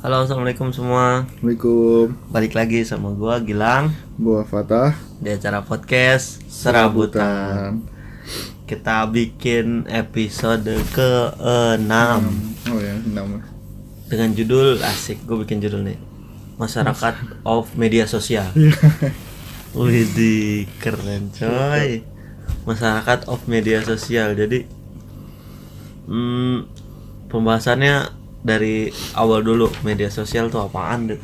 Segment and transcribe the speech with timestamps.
[0.00, 1.28] Halo assalamualaikum semua.
[1.28, 3.92] Assalamualaikum Balik lagi sama gua Gilang.
[4.16, 4.96] Gua Fatah.
[5.20, 7.84] Di acara podcast Serabutan.
[8.64, 11.92] Kita bikin episode ke-6
[12.72, 13.44] Oh ya, nama
[14.08, 16.00] Dengan judul Asik, gue bikin judul nih.
[16.56, 18.48] Masyarakat of Media Sosial.
[19.76, 22.00] Widih, keren coy.
[22.64, 24.32] Masyarakat of Media Sosial.
[24.32, 24.64] Jadi
[26.08, 26.64] hmm,
[27.28, 31.20] Pembahasannya dari awal dulu Media sosial tuh apaan deh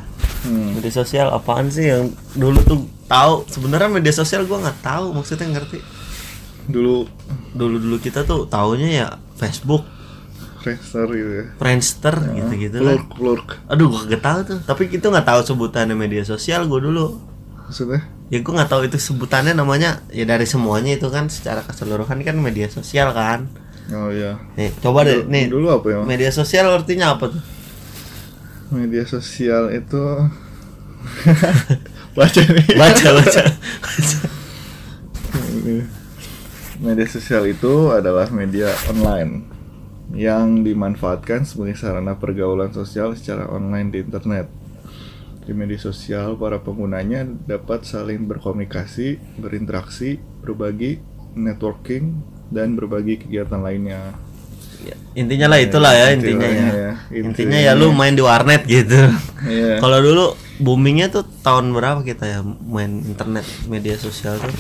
[0.46, 0.78] hmm.
[0.78, 2.78] media sosial apaan sih yang dulu tuh
[3.10, 3.46] tahu?
[3.50, 5.78] Sebenarnya media sosial gua nggak tahu maksudnya ngerti.
[6.70, 7.06] Dulu.
[7.54, 9.06] Dulu dulu kita tuh taunya ya
[9.38, 9.82] Facebook.
[10.62, 11.46] Friendster gitu ya.
[11.62, 14.58] Friendster gitu gitu kan Lurk, lurk aduh gua gak tahu tuh.
[14.66, 17.06] Tapi kita nggak tahu sebutannya media sosial gua dulu.
[17.66, 18.02] Maksudnya?
[18.26, 22.34] ya gua nggak tahu itu sebutannya namanya ya dari semuanya itu kan secara keseluruhan kan
[22.34, 23.46] media sosial kan
[23.86, 24.34] Oh iya.
[24.58, 25.44] Nih coba deh Dulu- nih.
[25.46, 25.98] Dulu apa ya?
[26.02, 27.42] media sosial artinya apa tuh?
[28.74, 30.02] Media sosial itu
[32.18, 32.66] Baca nih.
[32.74, 33.42] Baca baca.
[36.76, 39.48] Media sosial itu adalah media online
[40.12, 44.46] yang dimanfaatkan sebagai sarana pergaulan sosial secara online di internet.
[45.46, 50.98] Di media sosial, para penggunanya dapat saling berkomunikasi, berinteraksi, berbagi,
[51.38, 52.18] networking,
[52.50, 54.14] dan berbagi kegiatan lainnya.
[54.86, 56.52] Ya, intinya lah itulah ya intinya ya.
[56.52, 56.92] Intinya ya.
[57.10, 59.10] Intinya ya lu main di warnet gitu.
[59.46, 59.78] Iya.
[59.82, 60.24] Kalau dulu
[60.62, 64.52] boomingnya tuh tahun berapa kita ya main internet media sosial tuh?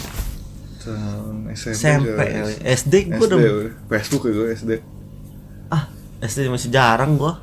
[0.86, 2.42] Tahun SMP, SMP, ya.
[2.74, 3.38] SD gua SD, udah
[3.90, 4.72] Facebook ya gue SD.
[5.66, 5.90] ah
[6.22, 7.42] SD masih jarang gua.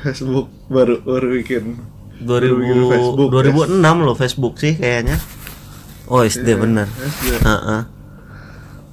[0.00, 1.76] Facebook baru baru bikin
[2.22, 3.28] 2000 Baru bikin Facebook,
[3.76, 5.16] 2006 loh Facebook sih kayaknya.
[6.10, 6.86] Oh SD Iya, bener.
[6.90, 7.42] SD.
[7.42, 7.80] Heeh.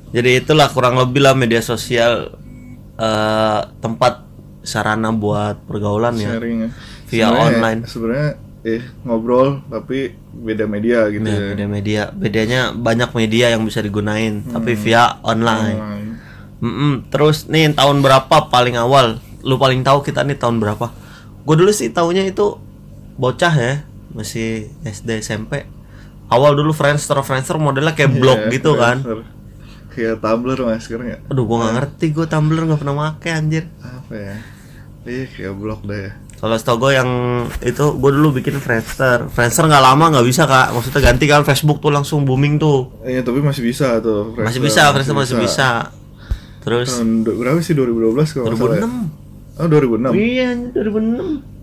[0.09, 2.31] Jadi itulah kurang lebih lah media sosial
[2.95, 4.23] eh, tempat
[4.61, 6.33] sarana buat pergaulan ya.
[6.33, 6.69] sharing ya.
[7.05, 7.80] Via Sebenarnya- online.
[7.86, 8.30] Sebenarnya
[8.63, 11.47] eh ngobrol tapi beda media gitu Ya, ya.
[11.51, 15.78] beda media, bedanya banyak media yang bisa digunain, tapi via online.
[15.78, 16.09] Online.
[16.57, 16.91] Mm-mm.
[17.07, 19.22] Terus nih tahun berapa paling awal?
[19.39, 20.89] Lu paling tahu kita nih tahun berapa?
[21.41, 22.59] Gue dulu sih tahunya itu
[23.16, 23.74] bocah ya,
[24.09, 25.63] masih SD SMP.
[26.28, 29.00] Awal dulu Friendster, Friendster modelnya kayak blog Iya, gitu kan.
[29.97, 31.18] Kayak Tumblr mas sekarang ya.
[31.34, 33.66] Aduh, gua nggak ngerti, gue Tumblr nggak pernah make anjir.
[33.81, 34.35] Apa ya?
[35.09, 36.13] Iya kayak blog deh.
[36.38, 37.09] Kalau setahu gue yang
[37.66, 39.25] itu gue dulu bikin Friendster.
[39.34, 40.69] Friendster nggak lama nggak bisa kak.
[40.69, 42.94] Maksudnya ganti kan Facebook tuh langsung booming tuh.
[43.02, 44.38] Iya tapi masih bisa tuh.
[44.38, 45.69] Masih Friendster, bisa, Friendster masih bisa.
[46.62, 48.86] Terus Tahun berapa sih 2012 kalau nggak salah ya?
[48.86, 49.57] 2006.
[49.57, 50.13] Oh 2006.
[50.13, 51.57] Iya, anjir, 2006.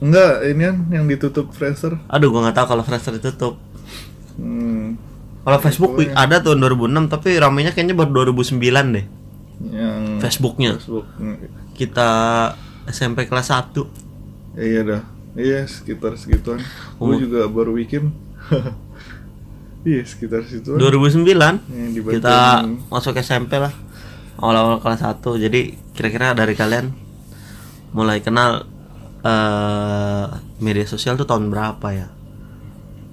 [0.00, 1.98] Enggak, ini kan yang ditutup Friendster.
[2.06, 3.58] Aduh, gua nggak tahu kalau Friendster ditutup.
[4.38, 4.94] Hmm,
[5.40, 9.06] Kalau Facebook wi- ada tahun 2006 tapi ramenya kayaknya baru 2009 deh.
[9.62, 10.76] yang Facebooknya.
[10.76, 11.04] Facebook.
[11.16, 11.36] Hmm,
[11.72, 12.08] Kita
[12.86, 13.84] SMP kelas 1.
[14.52, 15.02] Ya, iya dah.
[15.32, 16.60] Iya sekitar segituan.
[16.96, 18.12] Umur- Gue juga baru bikin.
[19.82, 20.74] iya sekitar situ.
[20.74, 21.24] 2009
[21.70, 22.36] Yang kita
[22.88, 23.72] masuk SMP lah.
[24.36, 25.36] Awal-awal kelas 1.
[25.38, 25.60] Jadi
[25.92, 26.92] kira-kira dari kalian
[27.90, 28.64] mulai kenal
[29.20, 30.24] eh
[30.58, 32.08] media sosial tuh tahun berapa ya?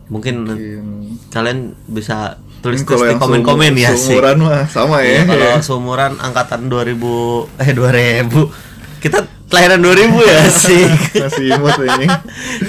[0.08, 4.16] Mungkin Mungkin- kalian bisa tulis tulis di yang komen-komen seumur- ya sih.
[4.16, 5.12] Seumuran mah sama ya.
[5.14, 8.50] Iya, kalau seumuran angkatan 2000 eh 2000
[8.98, 10.84] kita kelahiran 2000 ya sih.
[11.14, 12.08] Masih imut ini.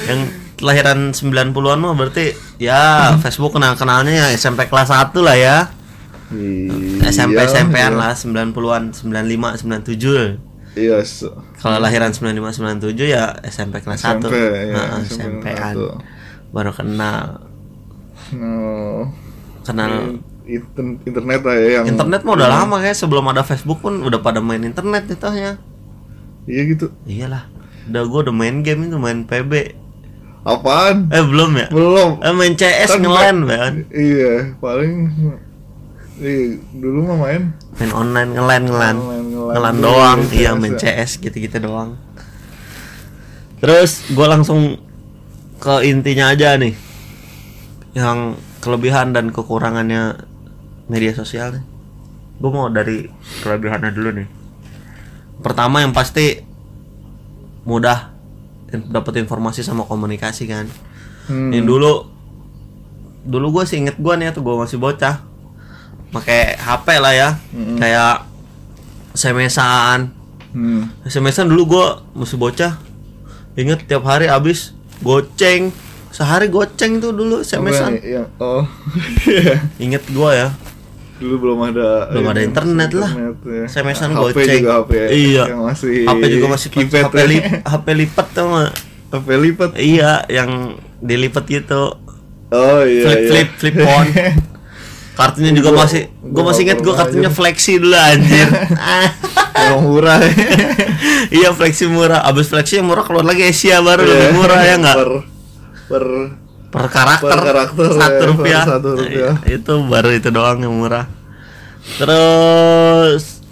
[0.04, 0.20] yang
[0.54, 5.56] kelahiran 90-an mah berarti ya Facebook kenal-kenalnya ya SMP kelas 1 lah ya.
[7.04, 8.00] SMP Iya, SMP-an iya.
[8.00, 10.36] lah 90-an 95 97.
[10.74, 11.00] Iya.
[11.00, 14.20] so- Kalau lahiran 95 97 ya SMP kelas 1.
[14.20, 15.74] SMP, ya, Heeh, SMP SMP-an.
[16.48, 17.44] Baru kenal
[18.30, 19.08] No.
[19.62, 24.00] kenal Inter- internet lah ya yang internet mah udah lama kayak sebelum ada Facebook pun
[24.00, 25.60] udah pada main internet itunya.
[26.44, 26.86] Iya gitu.
[27.04, 27.44] Iyalah.
[27.84, 29.76] Udah gua udah main game itu main PB.
[30.40, 31.08] Apaan?
[31.10, 31.66] Eh belum ya?
[31.68, 32.10] Belum.
[32.18, 33.72] Eh main CS Kan ngelen ma- kan.
[33.90, 34.92] Iya, paling
[36.18, 37.42] Iya, dulu mah main
[37.76, 38.62] Main online ngelan.
[38.64, 38.96] Ngelan.
[39.52, 40.18] Ngelan Dulu doang.
[40.30, 40.52] Iya ya.
[40.54, 42.00] main CS gitu-gitu doang.
[43.58, 44.80] Terus gua langsung
[45.58, 46.74] ke intinya aja nih.
[47.94, 50.22] Yang kelebihan dan kekurangannya
[50.86, 51.64] media sosial nih.
[52.38, 53.10] Gue mau dari
[53.42, 54.28] kelebihannya dulu nih.
[55.42, 56.38] Pertama yang pasti
[57.66, 58.14] mudah
[58.70, 60.66] dapat informasi sama komunikasi kan.
[61.26, 61.50] Hmm.
[61.50, 61.92] Yang dulu
[63.28, 65.20] dulu gue sih inget gue nih tuh gue masih bocah
[66.08, 67.76] pakai HP lah ya Mm-mm.
[67.76, 68.24] kayak
[69.12, 70.16] SMS-an
[70.48, 70.88] Hmm.
[71.04, 72.80] SMS-an dulu gue masih bocah
[73.52, 75.70] inget tiap hari abis goceng
[76.08, 78.64] sehari goceng tuh dulu SMS-an yang- oh.
[79.24, 79.60] Iya.
[79.76, 80.48] inget gue ya
[81.18, 83.10] dulu belum ada Belum ada internet lah.
[83.10, 83.66] ya.
[83.66, 84.60] SMS-an HP goceng.
[84.60, 85.44] juga HP Iya.
[85.48, 88.68] yang masih HP juga masih keypad HP, lip, HP lipat tuh mah
[89.08, 89.70] Apa lipat?
[89.74, 91.96] iya yang dilipat gitu
[92.48, 93.28] Oh iya flip iya.
[93.28, 94.08] flip flip phone
[95.18, 98.46] kartunya juga Gua- masih gue masih inget gue kartunya flexi dulu anjir.
[99.58, 100.18] Yang murah.
[101.34, 102.22] iya flexi murah.
[102.22, 104.10] Abis flexi yang murah keluar lagi Asia baru Iya.
[104.14, 104.96] lebih murah ya nggak?
[104.96, 105.10] Per
[105.88, 106.04] per
[106.68, 109.34] per karakter, Per karakter, satu ya, per rupiah satu rupiah.
[109.40, 111.10] Iya, itu baru itu doang yang murah.
[111.98, 113.42] Terus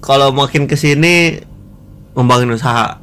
[0.00, 1.38] kalau makin ke sini
[2.12, 2.98] ngembangin usaha.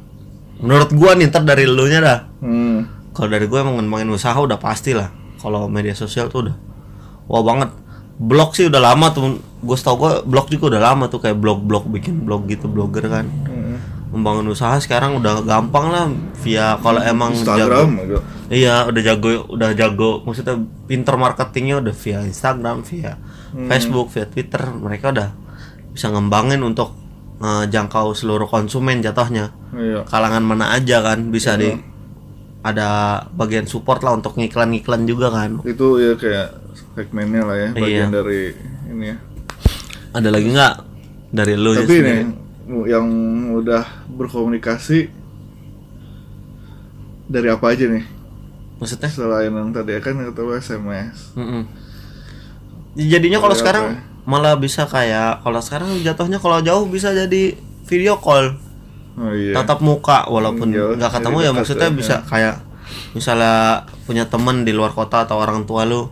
[0.58, 2.20] Menurut gua nih ntar dari lu nya dah.
[2.38, 2.92] Hmm.
[3.10, 5.08] kalau dari gue emang ngembangin usaha udah pasti lah.
[5.38, 6.56] Kalau media sosial tuh udah.
[7.24, 7.70] Wah banget
[8.18, 9.38] blog sih udah lama tuh.
[9.64, 13.26] Gue tau gue blog juga udah lama tuh kayak blog-blog bikin blog gitu blogger kan.
[13.26, 13.62] Hmm.
[14.14, 16.06] membangun usaha sekarang udah gampang lah
[16.38, 20.22] via kalau emang Instagram jago iya udah jago udah jago.
[20.22, 20.54] Maksudnya
[20.86, 23.18] pinter marketingnya udah via Instagram via
[23.66, 24.62] Facebook via Twitter.
[24.62, 25.34] Mereka udah
[25.90, 26.94] bisa ngembangin untuk
[27.42, 29.50] eh, jangkau seluruh konsumen jatuhnya.
[29.74, 30.06] Iya.
[30.06, 31.74] kalangan mana aja kan bisa di
[32.64, 32.88] ada
[33.30, 36.48] bagian support lah untuk ngiklan-ngiklan juga kan Itu ya kayak
[36.96, 38.14] segmennya lah ya, bagian Iya.
[38.14, 38.42] dari
[38.88, 39.16] ini ya.
[40.10, 40.74] ada lagi nggak
[41.28, 42.20] dari lu ya Tapi nih
[42.88, 43.06] yang
[43.52, 45.12] udah berkomunikasi
[47.24, 48.04] dari apa aja nih?
[48.74, 51.36] maksudnya Selain yang tadi kan kata SMS.
[51.36, 51.62] Mm-mm.
[52.96, 54.00] jadinya kalau sekarang ya?
[54.24, 58.56] malah bisa kayak kalau sekarang jatuhnya kalau jauh bisa jadi video call
[59.14, 59.54] Oh iya.
[59.54, 62.54] tatap muka walaupun Jauh, nggak ketemu ya maksudnya ya, bisa kayak
[63.10, 63.54] misalnya
[64.02, 66.10] punya temen di luar kota atau orang tua lu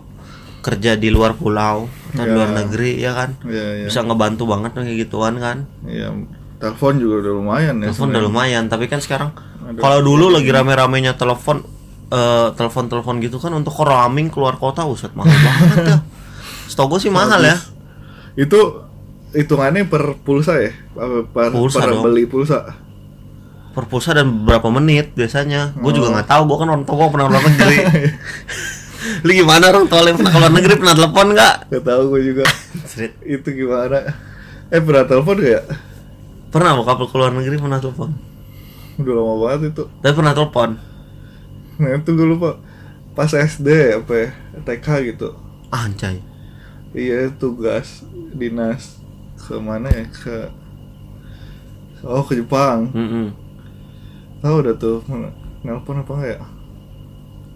[0.61, 2.37] kerja di luar pulau atau di Ya.
[2.37, 3.87] luar negeri ya kan Iya iya.
[3.91, 6.15] bisa ngebantu banget kayak gituan kan Iya.
[6.57, 7.91] Telepon juga udah lumayan ya.
[7.91, 9.35] telepon udah lumayan tapi kan sekarang
[9.75, 11.67] kalau dulu lagi rame-ramenya telepon
[12.09, 15.99] eh, telepon-telepon gitu kan untuk roaming keluar kota uset mahal banget ya
[16.65, 17.59] setahu gue sih mahal ya
[18.33, 18.87] Itu
[19.29, 20.73] hitungannya per pulsa ya?
[20.95, 22.05] Per, Pulsa per dong.
[22.05, 22.65] beli pulsa?
[23.73, 25.93] Per pulsa dan berapa menit biasanya gue Oh.
[25.93, 27.79] juga nggak tahu gue kan orang tua pernah luar negeri
[29.27, 32.45] lu gimana orang tua yang pernah keluar negeri pernah telepon nggak Gak tahu gue juga.
[33.25, 33.99] Itu gimana?
[34.69, 35.63] Eh pernah telepon gak ya?
[36.49, 38.13] pernah bokap lu keluar negeri pernah telepon
[38.95, 39.85] Udah lama banget itu.
[39.99, 40.71] tapi pernah telepon
[41.75, 42.61] Nah itu gue lupa.
[43.13, 44.29] Pas SD apa ya?
[44.63, 45.29] TK gitu.
[45.69, 46.21] anjay
[46.93, 49.01] Iya tugas dinas
[49.35, 50.05] ke mana ya?
[50.07, 50.37] Ke
[52.03, 52.91] Oh ke Jepang.
[52.91, 53.27] Mm-mm.
[54.43, 55.00] Tahu udah tuh
[55.62, 56.41] nelpon apa enggak ya?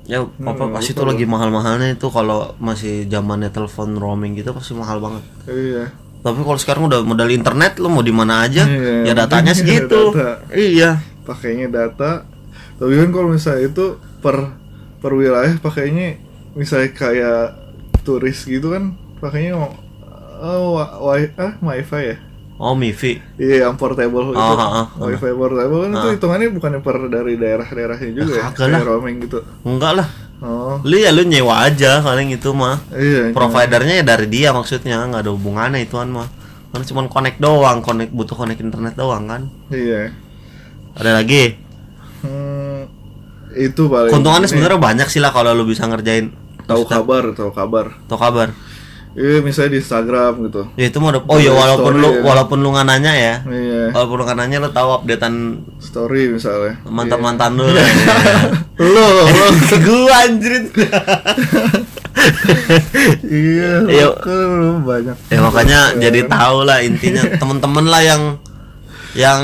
[0.06, 4.54] ya apa Hmm, pasti lupa itu lagi mahal-mahalnya itu kalau masih zamannya telepon roaming gitu
[4.54, 5.90] pasti mahal banget Iya.
[6.22, 10.14] Tapi kalau sekarang udah modal internet lu mau di mana aja, Iya, ya datanya segitu.
[10.14, 10.46] data.
[10.50, 11.02] Iya.
[11.22, 12.22] Pakainya data.
[12.78, 13.86] Tapi kan kalau misalnya itu
[14.22, 14.54] per
[14.98, 16.18] per wilayah pakainya
[16.54, 17.42] misalnya kayak
[18.02, 22.16] turis gitu kan pakainya oh, wi ah wifi ya
[22.56, 23.20] Oh, Mifi.
[23.36, 27.36] iya yang portable itu Oh, ah, ah, wifi portable kan itu hitungannya bukan per dari
[27.36, 28.80] daerah-daerahnya juga ya, kagak lah.
[28.82, 30.08] roaming gitu Enggak lah.
[30.40, 32.80] oh Lu ya lu nyewa aja paling itu mah.
[32.92, 36.28] iya Providernya ya dari dia maksudnya, nggak ada hubungannya ituan mah.
[36.72, 39.42] Kan cuma connect doang, connect butuh connect internet doang kan.
[39.68, 40.12] iya
[40.96, 41.60] Ada lagi.
[42.24, 42.80] hmm,
[43.52, 46.32] itu paling Keuntungannya sebenarnya banyak sih lah kalau lu bisa ngerjain
[46.64, 48.48] tahu kabar tahu kabar atau kabar.
[49.16, 52.20] Iya misalnya di Instagram gitu Ya itu udah Oh ya Story, walaupun lu ya.
[52.20, 53.34] walaupun lu nggak nanya ya.
[53.48, 55.34] iya Walaupun lu nggak nanya lu tahu updatean
[55.80, 57.80] story misalnya mantan-mantan lu lah.
[57.80, 57.96] ya.
[58.76, 59.24] lo lo
[59.80, 60.68] gua anjrit.
[63.24, 64.06] iya Iya.
[64.28, 68.22] lu banyak ya makanya jadi tahu lah intinya teman-teman lah yang
[69.16, 69.42] yang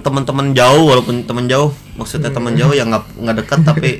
[0.00, 3.90] teman-teman jauh walaupun teman jauh maksudnya teman jauh yang nggak nggak dekat tapi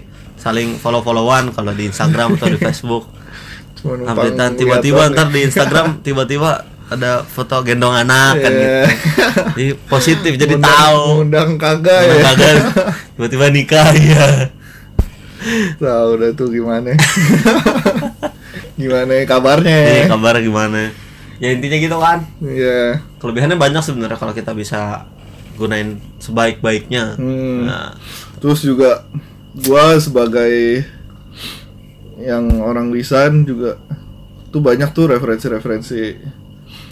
[0.41, 3.07] saling follow followan kalau di Instagram atau di Facebook
[3.83, 5.33] Cuma updatean lihat tiba-tiba ntar ya.
[5.33, 6.51] di Instagram tiba-tiba
[6.87, 8.61] ada foto gendong anak kan Iya.
[8.61, 8.81] gitu
[9.53, 11.03] jadi positif jadi Undang- tahu.
[11.21, 12.15] undang kagak ya.
[12.23, 12.55] kagak.
[13.15, 14.27] Tiba-tiba nikah ya
[15.75, 16.95] tahu udah tuh gimana.
[18.79, 19.79] Gimana kabarnya?
[19.85, 20.91] Jadi kabar gimana?
[21.39, 22.19] Ya intinya gitu kan.
[22.39, 23.03] Iya.
[23.19, 25.07] Kelebihannya banyak sebenarnya kalau kita bisa
[25.55, 27.19] gunain sebaik-baiknya.
[27.19, 27.67] Hmm.
[27.67, 27.93] nah,
[28.39, 29.05] terus juga
[29.59, 30.87] gua sebagai
[32.23, 33.76] yang orang desain juga
[34.52, 36.02] tuh banyak tuh referensi-referensi.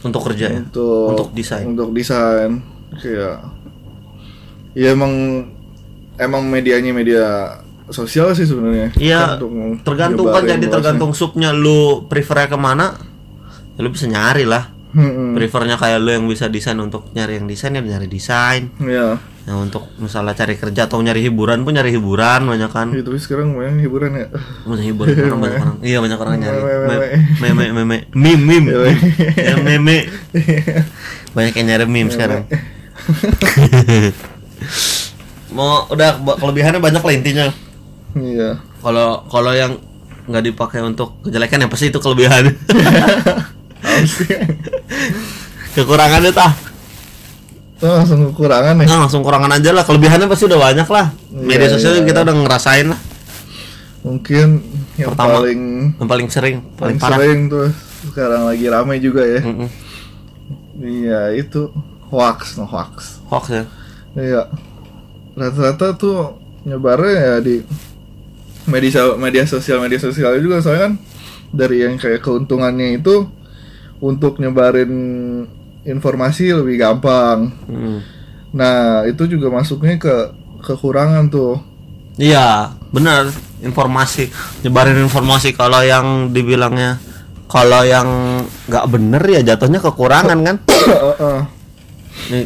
[0.01, 0.61] Untuk kerja ya?
[0.65, 1.65] Untuk untuk desain?
[1.69, 2.61] untuk desain.
[2.99, 3.47] Kayak
[4.75, 5.47] ya emang
[6.17, 7.27] emang medianya media
[7.93, 8.91] sosial sih sebenarnya.
[8.97, 9.39] Iya,
[9.85, 11.55] tergantung kan jadi tergantung subnya.
[11.55, 12.97] Lu prefernya ke mana?
[13.77, 14.73] Ya lu bisa nyari lah.
[14.91, 16.79] Hmm, prefernya kayak lu yang bisa desain.
[16.81, 18.73] Untuk nyari yang desain ya nyari desain.
[18.83, 19.21] Ya
[19.51, 22.95] ya untuk misalnya cari kerja atau nyari hiburan pun nyari hiburan banyak kan.
[22.95, 24.31] Itu sekarang banyak hiburan ya.
[24.63, 25.77] Banyak hiburan orang banyak orang.
[25.83, 26.59] Iya banyak orang nyari.
[27.43, 28.47] Meme, meme meme meme.
[28.47, 29.27] meme Iya, meme.
[29.35, 30.07] Ya meme.
[31.35, 32.47] Banyak yang nyari meme sekarang.
[35.59, 37.51] Mau udah kelebihannya banyak lah intinya.
[38.15, 38.63] Iya.
[38.79, 39.75] Kalau kalau yang
[40.31, 42.47] nggak dipakai untuk kejelekan ya pasti itu kelebihan.
[45.75, 46.70] Kekurangannya tah
[47.81, 49.89] itu langsung kekurangan nih nah, langsung kurangan aja lah.
[49.89, 51.07] Kelebihannya pasti udah banyak lah.
[51.33, 52.05] Media Iya, sosial iya.
[52.05, 53.01] kita udah ngerasain lah.
[54.05, 54.47] Mungkin
[55.01, 55.41] yang Pertama.
[55.41, 55.61] paling
[55.97, 57.17] yang paling sering paling paling parah.
[57.17, 57.69] sering tuh
[58.05, 59.41] sekarang lagi ramai juga ya.
[59.41, 59.69] Mm-mm.
[60.77, 61.73] iya itu
[62.09, 63.25] hoax no hoax.
[63.33, 63.65] Hoax ya?
[64.13, 64.43] Iya.
[65.33, 67.65] Rata-rata tuh nyebarnya ya di
[68.69, 70.61] media media sosial media sosial juga.
[70.61, 70.95] Soalnya kan
[71.49, 73.25] dari yang kayak keuntungannya itu
[74.01, 74.93] untuk nyebarin
[75.83, 77.99] informasi lebih gampang Mm.
[78.51, 80.15] nah itu juga masuknya ke
[80.61, 81.57] kekurangan tuh
[82.21, 83.33] Iya, benar.
[83.65, 84.29] Informasi
[84.61, 87.01] nyebarin informasi kalau yang dibilangnya
[87.49, 88.05] kalau yang
[88.69, 90.57] nggak bener ya jatuhnya kekurangan kan?
[92.31, 92.45] Nih,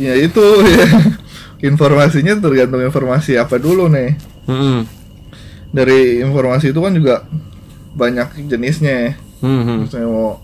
[0.00, 0.86] ya itu ya.
[1.68, 4.16] informasinya tergantung informasi apa dulu nih
[4.48, 4.82] mm-mm.
[5.70, 7.22] dari informasi itu kan juga
[7.92, 9.90] banyak jenisnya Mhm.
[9.90, 10.40] saya mau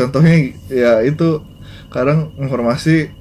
[0.00, 0.34] contohnya
[0.66, 1.44] ya itu
[1.88, 3.12] kadang informasi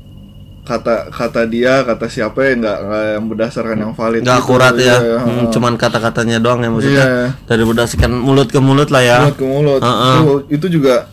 [0.61, 2.77] kata kata dia kata siapa ya nggak
[3.17, 4.45] yang berdasarkan yang valid nggak gitu.
[4.45, 5.45] akurat ya, Iya, Mm, heeh.
[5.49, 7.27] cuman kata-katanya doang ya maksudnya Iya.
[7.43, 9.17] dari berdasarkan mulut ke mulut lah ya.
[9.19, 10.15] mulut ke mulut Heeh.
[10.15, 11.09] itu, itu juga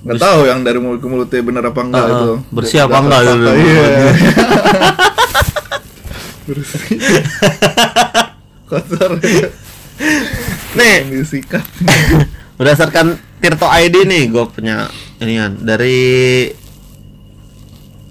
[0.00, 2.14] nggak tahu yang dari mulut ke mulutnya benar apa enggak Heeh.
[2.14, 3.50] itu Bersih apa enggak itu?
[3.52, 3.86] iya
[6.46, 6.80] bersih
[8.70, 9.10] kotor
[10.70, 11.60] Nih, disikat
[12.58, 14.84] berdasarkan Tirto ID nih, gue punya
[15.16, 15.98] ini kan dari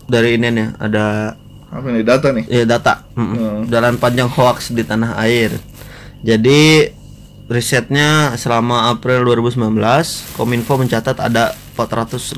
[0.06, 1.38] dari ini nih ada
[1.70, 2.46] apa nih data nih?
[2.50, 3.06] Ya data.
[3.14, 3.38] Mm-mm.
[3.38, 3.62] Hmm.
[3.70, 5.54] jalan panjang hoax di tanah air.
[6.26, 6.90] Jadi
[7.46, 9.74] risetnya selama April 2019
[10.34, 12.34] Kominfo mencatat ada 486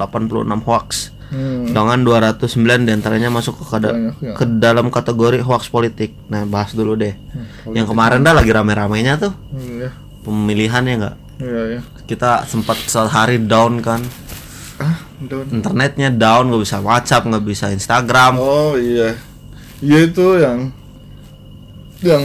[0.61, 1.15] hoax.
[1.31, 1.71] Hmm.
[1.71, 4.35] dengan 209 di antaranya masuk ke, kada- ya.
[4.35, 6.11] ke dalam kategori hoax politik.
[6.27, 7.15] Nah bahas dulu deh.
[7.15, 9.31] Hmm, yang kemarin dah lagi rame-ramenya tuh.
[9.47, 9.89] Hmm, ya
[10.21, 14.01] pemilihan ya nggak iya ya kita sempat sehari down kan.
[14.77, 15.45] Ah down?
[15.49, 18.37] Internetnya down nggak bisa WhatsApp nggak bisa Instagram.
[18.37, 19.17] Oh iya,
[19.79, 20.69] iya itu yang
[22.01, 22.23] yang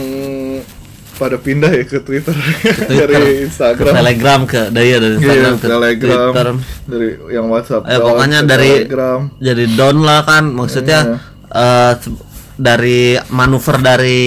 [1.13, 5.53] pada pindah ya ke Twitter, Twitter, dari ke Instagram, Telegram ke dari dari Iya, Instagram
[5.55, 6.47] ke Telegram, Twitter.
[6.85, 9.19] Dari yang WhatsApp, Eh, down pokoknya ke dari- Telegram.
[9.39, 11.17] jadi down lah kan maksudnya Iya.
[11.51, 12.25] eh, se-
[12.57, 14.19] dari manuver dari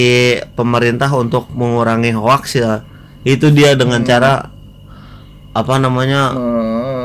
[0.49, 2.79] pemerintah untuk mengurangi hoax ya
[3.23, 4.07] itu dia dengan Hmm.
[4.07, 4.31] cara
[5.51, 6.31] apa namanya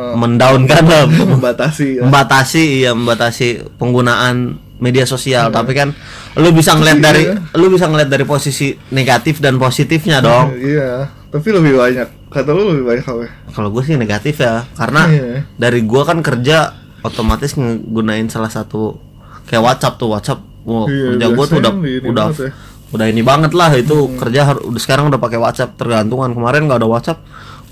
[0.07, 2.03] Eh, mendaunkan lah membatasi ya.
[2.03, 4.37] membatasi ya membatasi penggunaan
[4.76, 5.93] media sosial tapi kan
[6.35, 7.37] lu bisa ngeliat dari Iya.
[7.53, 12.09] lu bisa ngeliat dari posisi negatif dan positifnya dong Iya, tapi lebih banyak.
[12.26, 13.25] Kata lu lebih banyak apa?
[13.50, 15.29] kalau gue sih negatif ya karena Iya.
[15.55, 16.73] dari gua kan kerja
[17.03, 18.97] otomatis ngegunain salah satu
[19.45, 21.73] kayak WhatsApp tuh WhatsApp wow, Iya, kerja gua tuh udah
[22.05, 22.50] udah ya.
[22.88, 26.79] udah ini banget lah itu kerja har- udah sekarang udah pakai WhatsApp tergantungan kemarin nggak
[26.79, 27.21] ada WhatsApp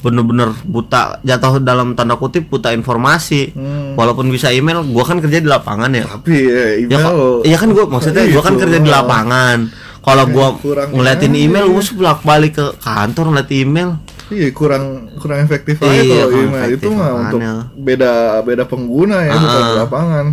[0.05, 3.97] bener-bener buta jatuh dalam tanda kutip buta informasi Hmm.
[3.97, 7.01] walaupun bisa email gua kan kerja di lapangan ya Tapi ya, ya email.
[7.01, 9.59] kok- iya kan gua maksudnya gua kan kerja di lapangan
[9.99, 11.73] kalau gua kurang ngeliatin email ya?
[11.73, 13.91] gua bolak balik ke kantor ngeliat email
[14.27, 14.85] Iya kurang
[15.15, 17.39] kurang efektif aja Iya, kalau email efektif, itu mah untuk
[17.79, 19.69] beda beda pengguna ya bukan Ah.
[19.69, 20.27] di lapangan.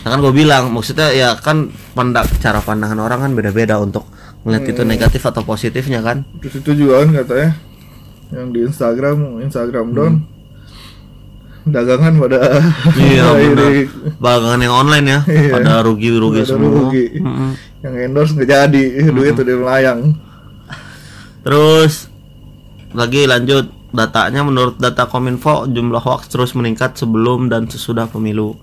[0.00, 1.56] Nah kan gue bilang maksudnya ya kan
[1.92, 4.08] pandak cara pandangan orang kan beda-beda untuk
[4.42, 4.72] melihat Hmm.
[4.72, 6.24] itu negatif atau positifnya kan.
[6.40, 7.48] Terus itu juga kan katanya
[8.30, 10.14] yang di Instagram Instagram down
[11.64, 12.60] dagangan pada
[12.92, 13.72] Iya ini, benar.
[14.20, 15.48] Bagangan yang online ya Iya.
[15.50, 16.70] pada rugi-rugi Pada semua.
[16.70, 17.06] rugi.
[17.16, 17.50] Mm-mm.
[17.80, 18.84] yang endorse nggak jadi
[19.16, 20.00] duit udah melayang.
[21.40, 22.08] Terus
[22.92, 28.56] lagi lanjut datanya menurut data Kominfo jumlah hoax terus meningkat sebelum dan sesudah pemilu.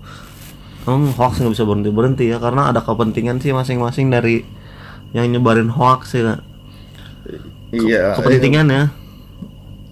[0.82, 4.42] Hmm, hoax nggak bisa berhenti berhenti ya karena ada kepentingan sih masing-masing dari
[5.10, 6.38] yang nyebarin hoax ya.
[7.70, 8.14] Iya.
[8.14, 8.84] Kepentingan ya.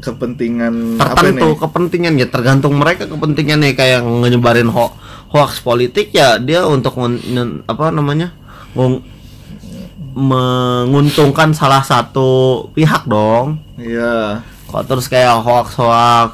[0.01, 1.57] Kepentingan apa tertentu nih?
[1.61, 4.91] kepentingan ya tergantung mereka kepentingannya kayak nyebarin ho
[5.29, 6.97] hoax politik ya dia untuk
[7.65, 8.33] apa namanya
[10.11, 12.29] menguntungkan salah satu
[12.73, 14.43] pihak dong Iya.
[14.67, 16.33] kok terus kayak hoax hoax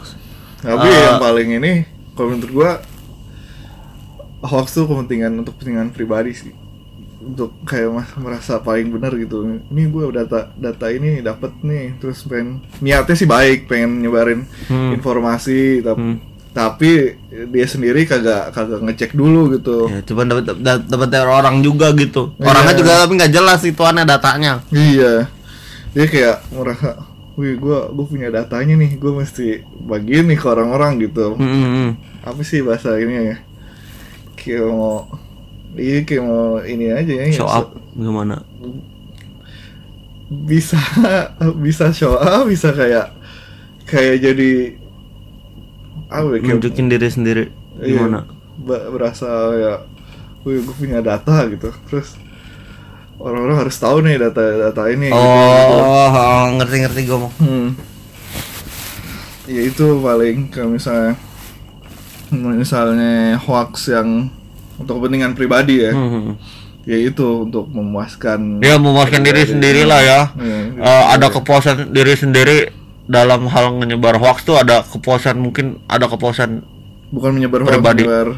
[0.61, 1.73] Tapi Eh, yang paling ini
[2.17, 2.71] kalau menurut gua
[4.43, 6.53] hoax tuh kepentingan untuk kepentingan pribadi sih.
[7.27, 9.43] Untuk kayak mas merasa paling benar gitu.
[9.67, 14.95] Ini gua data data ini dapat nih terus pengen niatnya sih baik pengen nyebarin Hmm.
[14.95, 16.17] informasi tapi Hmm.
[16.53, 16.91] tapi
[17.51, 19.91] dia sendiri kagak kagak ngecek dulu gitu.
[19.91, 20.45] ya coba dapat
[20.87, 22.47] dapat dari orang juga gitu Iya.
[22.47, 25.29] orangnya juga tapi nggak jelas ituannya datanya Iya.
[25.93, 26.97] Dia kayak merasa
[27.37, 31.37] Wih, gua gua punya datanya nih, gua mesti bagiin nih ke orang-orang gitu.
[31.37, 31.91] Hmm, hmm, hmm.
[32.25, 33.37] apa sih bahasa ini ya
[34.35, 35.05] kayak mau
[35.77, 37.25] Iya kayak mau ini aja ya.
[37.31, 38.41] show up gimana
[40.27, 40.81] Bisa
[41.65, 43.15] bisa show up, bisa kayak
[43.85, 44.51] kayak jadi
[46.07, 47.45] apa ya, nunjukin diri sendiri
[47.79, 48.27] iya, gimana
[48.59, 49.75] ba- berasa ya
[50.43, 52.15] wih gue punya data gitu terus
[53.19, 55.19] orang-orang harus tahu nih data-data ini gitu.
[55.19, 57.69] oh ngerti ngerti gue mau Hmm.
[59.47, 61.15] Ya itu paling kalau misalnya
[62.35, 64.27] misalnya hoax yang
[64.77, 66.37] untuk kepentingan pribadi ya, Hmm.
[66.83, 68.61] ya itu untuk memuaskan.
[68.61, 72.71] ya memuaskan diri sendiri lah ya Iya, Eh, ada kepuasan diri sendiri
[73.05, 76.63] dalam hal menyebar hoax tuh ada kepuasan mungkin ada kepuasan
[77.09, 78.03] bukan menyebar hoax, Pribadi.
[78.03, 78.29] menyebar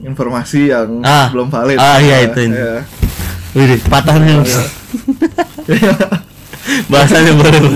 [0.00, 1.28] informasi yang Ah.
[1.28, 1.76] belum valid.
[1.76, 2.74] Ah, iya, Ya, itu, ya.
[3.52, 4.40] Wih, patahnya
[6.88, 7.68] bahasanya baru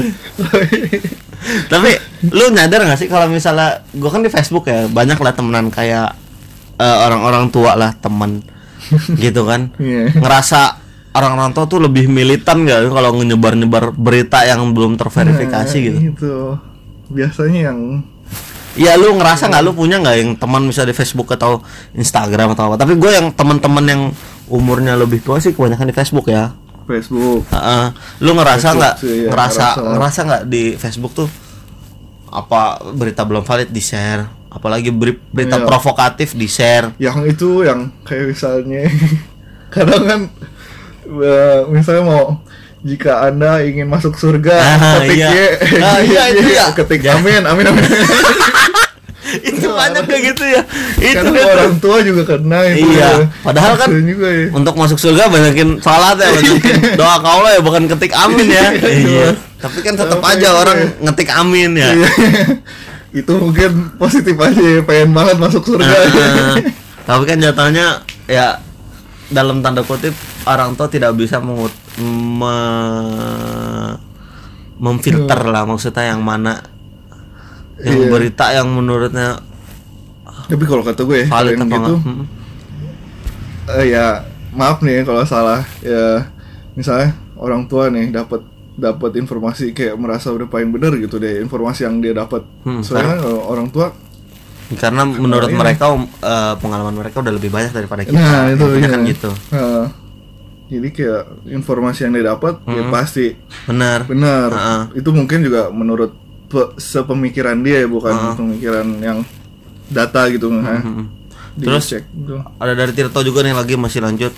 [1.73, 1.91] tapi
[2.27, 6.15] lu nyadar gak sih kalau misalnya gua kan di Facebook ya banyak lah temenan kayak
[6.77, 8.41] eh, orang-orang tua lah teman
[9.25, 10.15] gitu kan Iya.
[10.15, 10.61] ngerasa
[11.13, 16.35] orang-orang tua tuh lebih militan gak kalau nyebar-nyebar berita yang belum terverifikasi Nah, gitu Itu
[17.09, 17.81] biasanya yang
[18.77, 21.65] Iya lu ngerasa nggak lu punya nggak yang teman misalnya di Facebook atau
[21.97, 22.85] Instagram atau apa?
[22.85, 24.03] Tapi gue yang teman-teman yang
[24.53, 26.53] umurnya lebih tua sih kebanyakan di Facebook ya.
[26.85, 27.49] Facebook.
[27.49, 27.85] Heeh.
[28.21, 29.91] lu ngerasa nggak ya, ngerasa ngerasa.
[29.97, 31.25] ngerasa nggak di Facebook tuh
[32.29, 35.67] apa berita belum valid di share, apalagi beri- berita Iya.
[35.67, 36.97] provokatif di share.
[36.97, 38.89] yang itu yang kayak misalnya
[39.75, 40.21] kadang kan
[41.05, 42.41] eh, misalnya mau
[42.81, 45.29] jika anda ingin masuk surga Ah, ketik iya.
[45.29, 45.45] Y,
[45.79, 46.67] Ah, iya, itu ya.
[46.73, 47.85] ketik amin amin amin
[49.27, 50.63] itu banyak kayak gitu ya.
[50.97, 51.51] Itu kadang dia tuh.
[51.51, 56.15] orang tua juga kena itu Iya, padahal kan juga ya untuk masuk surga banyakin sholat
[56.17, 58.67] ya, banyakin doa kaulah ya, bukan ketik amin ya.
[58.71, 59.35] iya.
[59.59, 60.89] Tapi kan tetap aja itu orang ya?
[61.03, 61.91] ngetik amin ya.
[63.17, 63.23] Iya.
[63.25, 66.53] itu mungkin positif aja ya, pengen banget masuk surga Heeh.
[67.09, 67.87] tapi kan jatuhnya
[68.27, 68.59] ya
[69.27, 70.13] dalam tanda kutip
[70.45, 73.97] orang tua tidak bisa mengut me-
[74.77, 76.61] memfilter lah maksudnya yang mana
[77.79, 78.09] yang Iya.
[78.09, 79.41] berita yang menurutnya
[80.47, 82.23] tapi kalau kata gue ya valid gitu Hmm.
[83.75, 86.23] eh, ya maaf nih kalau salah ya
[86.73, 88.41] misalnya orang tua nih dapat
[88.77, 93.17] dapat informasi kayak merasa udah paling bener gitu deh informasi yang dia dapat Hmm, soalnya
[93.17, 93.89] kan orang tua
[94.69, 95.57] karena menurut iya.
[95.57, 95.85] mereka
[96.21, 98.89] eh, pengalaman mereka udah lebih banyak daripada kita nah itu iya.
[98.89, 99.87] kan gitu Nah,
[100.67, 102.91] jadi kayak informasi yang dia dapat ya Hmm.
[102.91, 103.27] pasti
[103.65, 104.83] benar benar Heeh.
[104.99, 106.11] itu mungkin juga menurut
[106.47, 109.19] pe- sepemikiran dia ya bukan pemikiran yang
[109.87, 110.83] data gitu nah.
[110.83, 111.07] Hmm.
[111.57, 112.37] Terus Dicek gitu.
[112.61, 114.35] ada dari Tirto juga nih lagi masih lanjut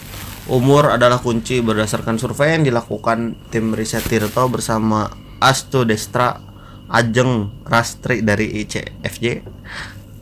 [0.48, 5.08] umur adalah kunci berdasarkan survei yang dilakukan tim riset Tirto bersama
[5.38, 6.40] Astu Destra
[6.88, 9.24] Ajeng Rastri dari ICFJ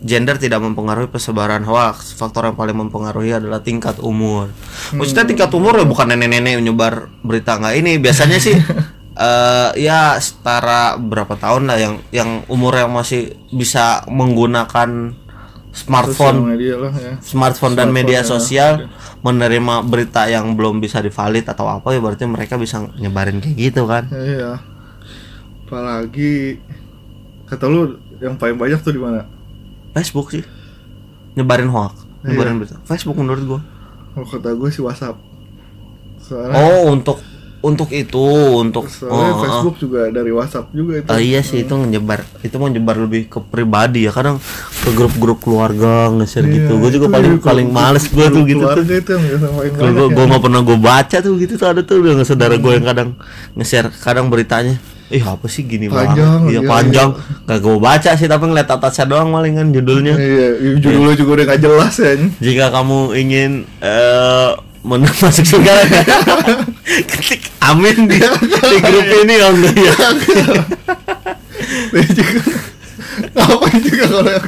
[0.03, 2.13] gender tidak mempengaruhi persebaran hoax.
[2.15, 4.53] Faktor yang paling mempengaruhi adalah tingkat umur.
[4.93, 7.97] Maksudnya tingkat umur ya bukan nenek-nenek menyebar berita nggak ini.
[7.97, 8.57] Biasanya sih
[9.27, 15.17] eh ya setara berapa tahun lah yang yang umur yang masih bisa menggunakan
[15.77, 18.27] smartphone media lah ya smartphone dan Smartphone, media ya.
[18.27, 18.73] sosial
[19.21, 23.85] menerima berita yang belum bisa divalid atau apa ya berarti mereka bisa nyebarin kayak gitu
[23.85, 24.53] kan Ya, iya.
[25.63, 26.63] Apalagi
[27.45, 29.27] kata lu yang paling banyak tuh di mana?
[29.93, 30.43] Facebook sih
[31.35, 32.33] nyebarin hoax Iya.
[32.33, 33.61] nyebarin berita Facebook menurut gua
[34.11, 35.21] Kalau kata gue sih WhatsApp.
[36.17, 37.21] Soalnya, oh untuk
[37.67, 41.09] untuk itu untuk soalnya oh, Facebook juga dari WhatsApp juga itu.
[41.11, 44.15] oh, iya sih itu nyebar itu mau nyebar lebih ke pribadi ya.
[44.15, 44.39] Kadang
[44.87, 46.73] ke grup-grup keluarga nge-share Iya, gitu.
[46.79, 48.87] Gua juga paling paling males gua tuh gitu tuh.
[48.87, 49.15] itu
[49.75, 50.29] kalau banyak gua, ya.
[50.31, 53.09] nggak pernah gua baca tuh gitu tuh ada tuh udah saudara gue yang kadang
[53.59, 56.51] nge-share kadang beritanya ih apa sih gini Panjang, banget?
[56.51, 57.11] Iya iya, panjang.
[57.47, 60.19] Nggak gue baca sih tapi ngeliat atasnya doang palingan judulnya.
[60.19, 60.49] Iya,
[60.83, 62.13] judulnya juga udah gak jelas ya.
[62.43, 64.66] jika kamu ingin men-
[65.23, 65.73] masuk surga
[67.11, 69.95] ketik amin di, di grup ini oh enggak ya
[71.91, 72.41] Dia juga
[73.33, 74.47] ngapain juga kalau yang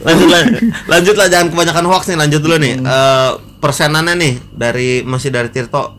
[0.00, 0.42] lanjut lah
[0.88, 2.74] lanjut lah jangan kebanyakan hoax nih lanjut dulu nih.
[2.80, 5.92] Eh, persenannya nih dari masih dari Tirto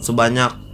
[0.00, 0.64] sebanyak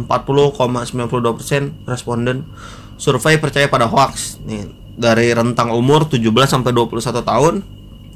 [0.00, 2.48] 40,92% responden
[2.96, 4.40] survei percaya pada hoax.
[4.48, 7.54] Nih dari rentang umur 17 sampai 21 tahun.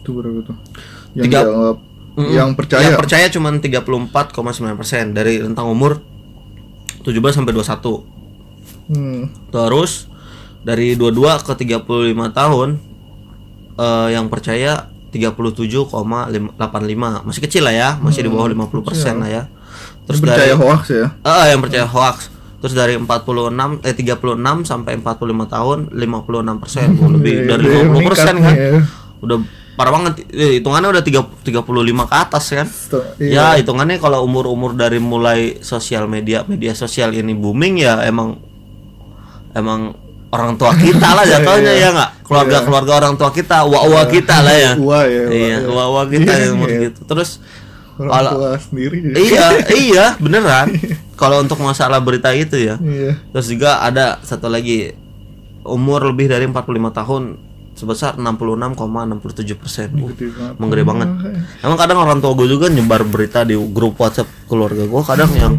[0.00, 0.56] Itu berapa tuh?
[1.12, 1.76] Yang Tiga- dianggap
[2.14, 2.32] Mm-mm.
[2.32, 2.82] yang percaya.
[2.84, 4.34] yang percaya cuma 34,9%
[5.12, 6.02] dari rentang umur
[7.00, 8.04] 17 sampai 21
[8.86, 9.28] Hmm.
[9.48, 10.08] Terus
[10.60, 11.84] dari 22 ke 35
[12.30, 12.68] tahun
[13.76, 15.92] eh, yang percaya 37,85
[17.22, 18.84] masih kecil lah ya masih di bawah 50%
[19.16, 19.42] lah ya
[20.02, 21.06] terus Hmm, percaya dari hoax ya.
[21.22, 23.14] ah yang percaya hoax terus dari 46
[23.82, 24.18] eh 36
[24.62, 25.12] sampai 45
[25.46, 26.00] tahun 56
[26.58, 28.80] persen lebih Iya, dari iya, 50 persen meningkat kan nih ya.
[29.18, 29.38] udah
[29.78, 30.26] parah banget.
[30.28, 31.62] Eh, hitungannya udah tiga 35
[32.02, 32.66] ke atas kan?
[32.66, 33.62] Sto- ya iya.
[33.62, 38.42] hitungannya kalau umur-umur dari mulai sosial media media sosial ini booming ya emang
[39.54, 39.94] emang
[40.28, 41.80] orang tua kita lah jatuhnya Iya.
[41.80, 42.10] ya nggak?
[42.20, 44.72] Keluarga keluarga orang tua kita wa kita lah ya.
[44.82, 45.70] Wah, ya, iya ya.
[45.70, 46.78] wa kita Iya, iya.
[46.84, 47.00] gitu.
[47.06, 47.30] Terus
[47.96, 48.96] orang kalau tua sendiri.
[49.14, 49.46] Iya
[49.86, 50.68] iya beneran.
[51.14, 52.76] Kalau untuk masalah berita itu ya.
[52.76, 53.16] Iya.
[53.30, 54.92] Terus juga ada satu lagi
[55.62, 57.22] umur lebih dari 45 tahun
[57.78, 58.74] sebesar 66,67
[59.54, 60.54] persen banget.
[60.56, 61.40] menggede banget Makanya.
[61.62, 65.54] emang kadang orang tua gue juga nyebar berita di grup WhatsApp keluarga gue kadang yang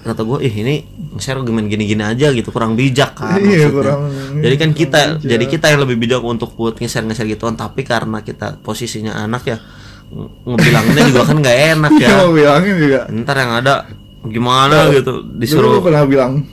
[0.00, 0.74] kata gue ih ini
[1.16, 5.24] share gini gini aja gitu kurang bijak kan Iya, kurang- jadi kan kita bijak.
[5.26, 9.42] jadi kita yang lebih bijak untuk buat nge-share nge-share gituan tapi karena kita posisinya anak
[9.44, 9.56] ya
[10.06, 13.74] nge- ngebilanginnya juga kan nggak enak Iya, ya bilangin juga ntar yang ada
[14.22, 16.44] gimana gitu disuruh pernah bilang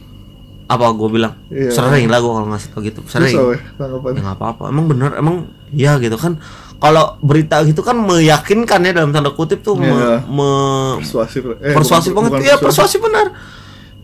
[0.65, 1.69] apa gue bilang Iya.
[1.69, 5.36] sering lah gue kalau ngasih tau gitu sering ya, ya nggak apa-apa emang bener emang
[5.69, 6.41] ya gitu kan
[6.75, 10.25] kalau berita gitu kan meyakinkan ya dalam tanda kutip tuh me- Iya.
[10.25, 13.28] me- persuasif eh, persuasif bukan- banget bukan iya persuasif benar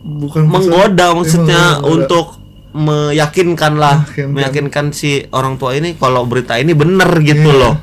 [0.00, 1.18] bukan menggoda persuasif.
[1.18, 1.90] maksudnya Iya, menggoda.
[1.92, 2.26] untuk
[2.72, 4.30] meyakinkan lah Meyakinkan.
[4.32, 7.60] meyakinkan si orang tua ini kalau berita ini bener gitu Iya.
[7.60, 7.74] loh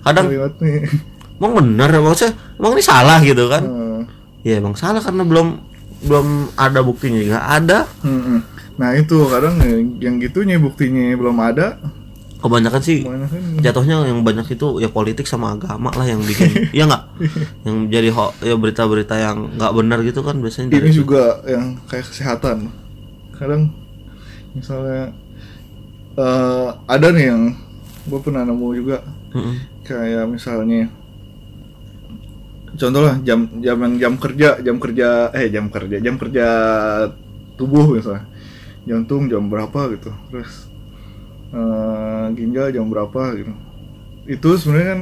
[0.00, 0.26] kadang
[1.36, 4.00] emang bener maksudnya emang ini salah gitu kan Hmm.
[4.40, 5.67] ya emang salah karena belum
[6.04, 7.78] belum ada buktinya nggak ada.
[8.04, 8.40] Hmm, hmm.
[8.78, 9.58] nah itu kadang
[9.98, 11.78] yang gitunya buktinya belum ada.
[12.38, 16.54] Kebanyakan sih mana kan jatuhnya yang banyak itu ya politik sama agama lah yang bikin
[16.78, 17.04] ya nggak?
[17.66, 22.06] Yang jadi ho ya berita-berita yang nggak benar gitu kan biasanya ini juga yang kayak
[22.06, 22.70] kesehatan.
[23.34, 23.74] Kadang
[24.54, 25.10] misalnya
[26.14, 27.42] eh, ada nih yang
[28.06, 29.02] gue pernah nemu juga.
[29.28, 29.84] Mm-mm.
[29.84, 30.88] kayak misalnya
[32.78, 36.46] contoh lah jam jam yang jam kerja jam kerja eh jam kerja jam kerja
[37.58, 38.24] tubuh misalnya.
[38.88, 40.14] Jantung jam berapa gitu.
[40.30, 40.70] Terus
[41.52, 43.52] eh, ginjal jam berapa gitu.
[44.24, 45.00] Itu sebenarnya kan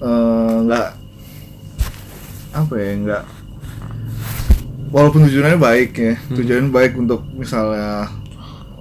[0.00, 0.88] eh, nggak
[2.54, 3.24] apa ya nggak
[4.94, 6.14] walaupun tujuannya baik ya.
[6.30, 8.08] Tujuannya baik untuk misalnya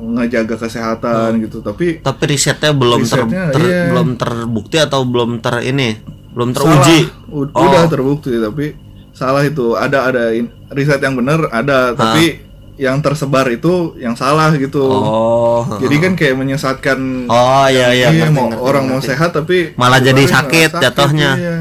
[0.04, 3.84] ngejaga kesehatan gitu tapi tapi risetnya belum ter, Risetnya, ter- iya.
[3.88, 5.96] belum terbukti atau belum ter ini
[6.34, 7.32] belum teruji Salah.
[7.32, 7.64] U- Oh.
[7.64, 8.74] Udah terbukti tapi
[9.10, 9.74] salah itu.
[9.74, 12.42] Ada ada in- riset yang benar ada, tapi
[12.74, 14.82] yang tersebar itu yang salah gitu.
[14.82, 19.30] oh Jadi kan kayak menyesatkan oh iya iya iya, ngerti, mau ngerti, orang mau sehat
[19.32, 21.32] tapi Malah jadi sakit malah jatuhnya.
[21.36, 21.56] iya.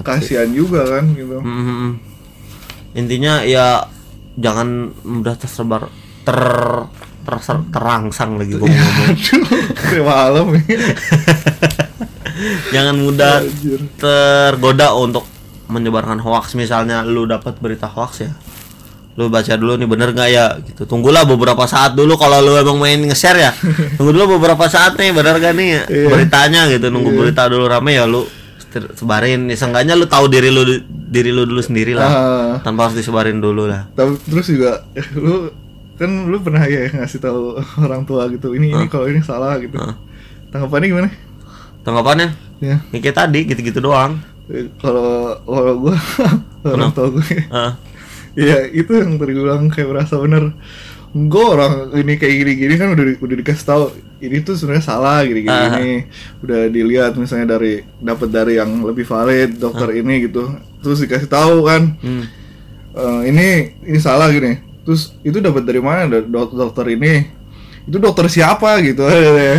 [0.00, 1.36] Kasihan juga kan gitu.
[1.38, 1.90] Mm-mm.
[2.94, 3.90] intinya ya
[4.34, 5.90] jangan mudah tersebar
[6.22, 6.38] ter
[7.24, 10.64] terser- terangsang lagi gua mau ngomong malam nih.
[12.70, 13.34] jangan mudah
[13.96, 15.24] tergoda untuk
[15.66, 16.54] menyebarkan hoax.
[16.54, 18.32] Misalnya lu dapat berita hoax ya
[19.14, 20.58] lu baca dulu nih bener nggak ya?
[20.58, 20.90] Gitu.
[20.90, 23.54] Tunggulah beberapa saat dulu kalau lu emang main nge-share ya.
[23.96, 26.08] Tunggu dulu beberapa saat nih bener gak nih Iya.
[26.10, 26.90] beritanya gitu.
[26.90, 28.26] Nunggu berita dulu rame ya lu
[28.98, 29.46] sebarin.
[29.46, 32.10] Ya, seenggaknya lu tahu diri lu diri lu dulu sendiri lah.
[32.10, 33.86] Ah, tanpa harus disebarin dulu lah.
[33.94, 34.82] Tapi terus juga
[35.14, 35.46] lu
[35.94, 39.74] kan lu pernah ya ngasih tahu orang tua gitu ini ini kalau ini salah gitu.
[39.74, 39.94] Ah.
[40.48, 41.08] Tanggapannya gimana?
[41.80, 42.28] tanggapannya
[42.58, 42.80] Ya.
[42.88, 45.96] ya kayak tadi gitu-gitu doang Eh, kalau kalau gue
[46.66, 47.76] orang tua gue Ah,
[48.34, 50.52] ya itu yang tadi gue bilang kayak merasa bener
[51.10, 53.84] gue orang ini kayak gini-gini kan udah udah dikasih tahu
[54.18, 55.70] ini tuh sebenarnya salah gini-gini Ah.
[55.72, 55.94] gini.
[56.40, 61.64] udah dilihat misalnya dari dapat dari yang lebih valid dokter ini gitu terus dikasih tahu
[61.64, 62.24] kan hmm.
[62.92, 63.46] "Eh, ini
[63.84, 67.24] ini salah gini terus itu dapat dari mana Da- dok- dokter ini
[67.82, 69.04] itu dokter siapa gitu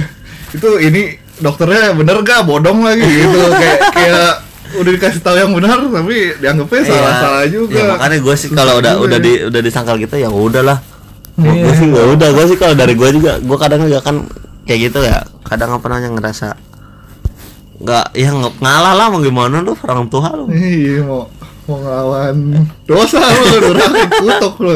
[0.56, 1.02] itu ini
[1.36, 4.32] dokternya bener gak bodong lagi gitu kayak kayak
[4.76, 7.54] udah dikasih tahu yang benar tapi dianggapnya salah salah Iya.
[7.54, 10.82] juga Ya, makanya gue sih kalau udah udah di udah disangkal gitu ya udahlah.
[11.34, 11.72] Gue Iya.
[11.72, 14.26] sih ya udah gue sih kalau dari gue juga gue kadang juga kan
[14.64, 15.22] kayak gitu ya.
[15.44, 16.48] Kadang apa namanya ngerasa
[17.78, 20.48] nggak ya ngalah lah mau gimana lu orang tua lu.
[20.50, 21.28] iya mau
[21.66, 22.36] mau ngelawan
[22.84, 24.72] dosa lu durhaka kutuk lu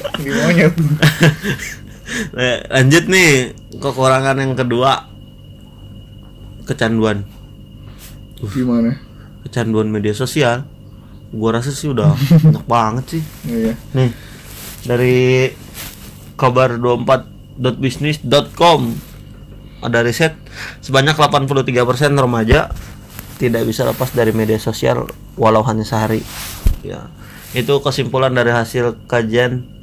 [0.24, 0.68] gimana
[2.74, 5.06] lanjut nih kekurangan yang kedua.
[6.66, 7.24] Kecanduan.
[8.40, 8.96] Gimana?
[9.46, 10.64] Kecanduan media sosial.
[11.30, 13.22] Gua rasa sih udah banyak banget sih.
[13.46, 13.74] Iya.
[13.94, 14.10] Nih,
[14.86, 15.50] dari
[16.34, 18.80] kabar 24.bisnis.com
[19.80, 20.36] ada riset
[20.84, 22.68] sebanyak 83% remaja
[23.40, 25.08] tidak bisa lepas dari media sosial
[25.40, 26.20] walau hanya sehari.
[26.84, 27.08] Ya.
[27.56, 29.79] Itu kesimpulan dari hasil kajian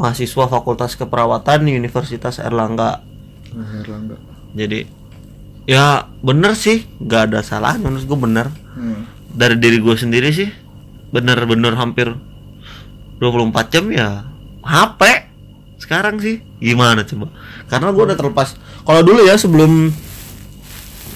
[0.00, 3.04] mahasiswa Fakultas Keperawatan Universitas Erlangga.
[3.52, 4.16] Nah, Erlangga
[4.52, 4.84] Jadi
[5.68, 9.32] ya bener sih, nggak ada salahnya menurut gue bener hmm.
[9.36, 10.50] dari diri gue sendiri sih
[11.12, 12.08] bener-bener hampir
[13.20, 14.26] 24 jam ya
[14.64, 15.30] HP
[15.78, 17.28] sekarang sih gimana coba
[17.68, 19.92] karena gue udah terlepas kalau dulu ya sebelum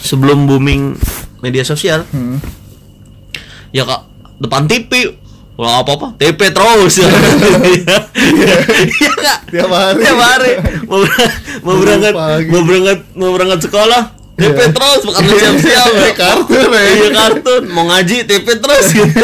[0.02, 0.98] sebelum booming
[1.40, 2.38] media sosial Hmm.
[3.72, 4.04] ya kak
[4.42, 5.16] depan TV
[5.56, 7.08] Wah apa apa TP terus ya
[8.76, 10.00] Iya kak Tiap hari.
[10.00, 10.52] tiap hari
[10.84, 11.00] mau
[11.62, 12.46] mau berangkat Pagi.
[12.46, 14.02] mau berangkat mau berangkat sekolah
[14.34, 14.68] TP Iya.
[14.68, 16.10] terus bukan siap-siap ya.
[16.12, 16.80] Kartun, ya.
[16.84, 19.16] iya kartun mau ngaji TP terus gitu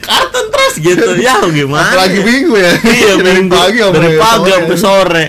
[0.00, 2.72] kartun terus gitu ya gimana Apalagi minggu ya.
[2.88, 4.54] iya minggu pagi dari pagi sore.
[4.56, 5.26] sampai sore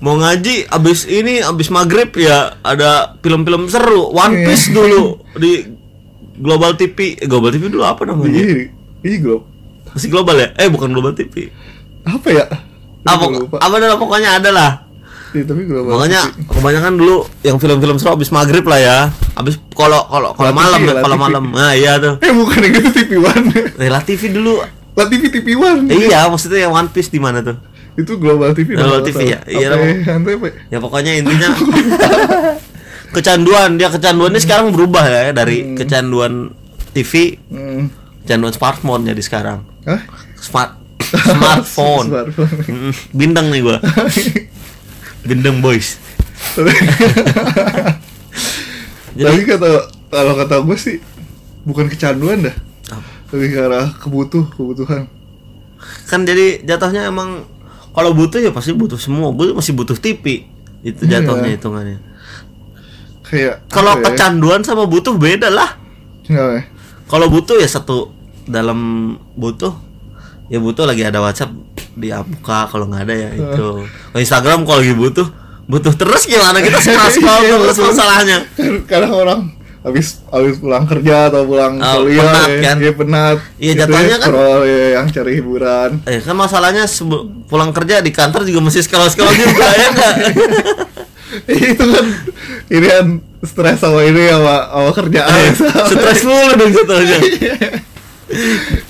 [0.00, 4.44] mau ngaji abis ini abis maghrib ya ada film-film seru One Iya.
[4.46, 5.68] Piece dulu di
[6.34, 8.72] Global TV Eh, Global TV dulu apa namanya
[9.04, 9.42] Iya, iya Glob.
[9.86, 11.52] masih global ya eh bukan Global TV
[12.02, 12.44] Apa ya?
[13.04, 14.70] apa apa adalah pokoknya ada lah
[15.30, 15.98] Iya, tapi global.
[15.98, 16.46] makanya TV.
[16.48, 18.98] kebanyakan dulu yang film-film seru abis maghrib lah ya
[19.34, 22.58] abis kalau kalau kalau La malam ya La kalau malam nah iya tuh Eh bukan
[22.60, 23.44] yang itu TV One.
[23.76, 24.62] Eh, La TV dulu
[24.94, 25.90] La TV TV One.
[25.90, 27.58] iya maksudnya yang One Piece di mana tuh
[27.94, 28.72] Itu Global TV.
[28.72, 29.38] Global TV ya?
[29.44, 29.90] Iya, Apa Bang.
[30.00, 30.14] ya?
[30.16, 30.46] Apa?
[30.48, 30.52] ya?
[30.68, 31.48] ya pokoknya intinya
[33.14, 36.50] kecanduan dia kecanduannya sekarang berubah ya dari kecanduan
[36.90, 37.90] TV Hmm.
[38.24, 40.00] Kecanduan smartphone jadi sekarang Hah?
[40.34, 40.80] smart
[41.30, 42.90] smartphone Smartphone.
[43.10, 43.78] Bindeng nih gua
[45.28, 46.00] bindeng boys
[46.54, 46.72] Tapi
[49.14, 49.70] jadi kata
[50.08, 50.96] kalau kata gue sih
[51.62, 52.56] bukan kecanduan dah.
[52.90, 53.08] Apa?
[53.30, 55.06] Lebih ke arah kebutuh, kebutuhan.
[56.06, 57.44] kan jadi jatuhnya emang
[57.90, 60.48] kalau butuh ya pasti butuh semua gue masih butuh TV
[60.80, 61.20] itu Iya.
[61.20, 61.98] jatuhnya hitungannya
[63.22, 64.02] Kayak kalau ya?
[64.02, 65.76] kecanduan sama butuh beda lah
[66.24, 66.62] Nggak, ya?
[67.04, 68.10] Kalau butuh ya satu
[68.44, 68.78] dalam
[69.34, 69.72] butuh
[70.46, 71.52] ya butuh lagi ada WhatsApp
[71.94, 73.68] dia buka kalau nggak ada ya itu.
[73.84, 75.26] Kalau Instagram kalau lagi butuh
[75.64, 76.58] butuh terus gimana?
[76.58, 78.38] Kita scroll scroll terus masalahnya.
[78.84, 79.40] Kadang orang
[79.80, 82.76] habis habis pulang kerja atau pulang Oh, kuliah penat, ya, kan?
[82.78, 83.36] ya penat.
[83.54, 85.90] Iya, Gitu jatuhnya ya, kan- scroll, ya, yang cari hiburan.
[86.04, 86.84] Eh kan masalahnya
[87.46, 90.14] pulang kerja di kantor juga mesti scroll scroll juga ya nggak?
[91.50, 92.04] Itu kan
[92.68, 93.06] ini kan
[93.44, 95.30] stres sama ini sama sama kerjaan.
[95.30, 95.52] Eh,
[95.88, 97.18] stres mulu dong jatuhnya.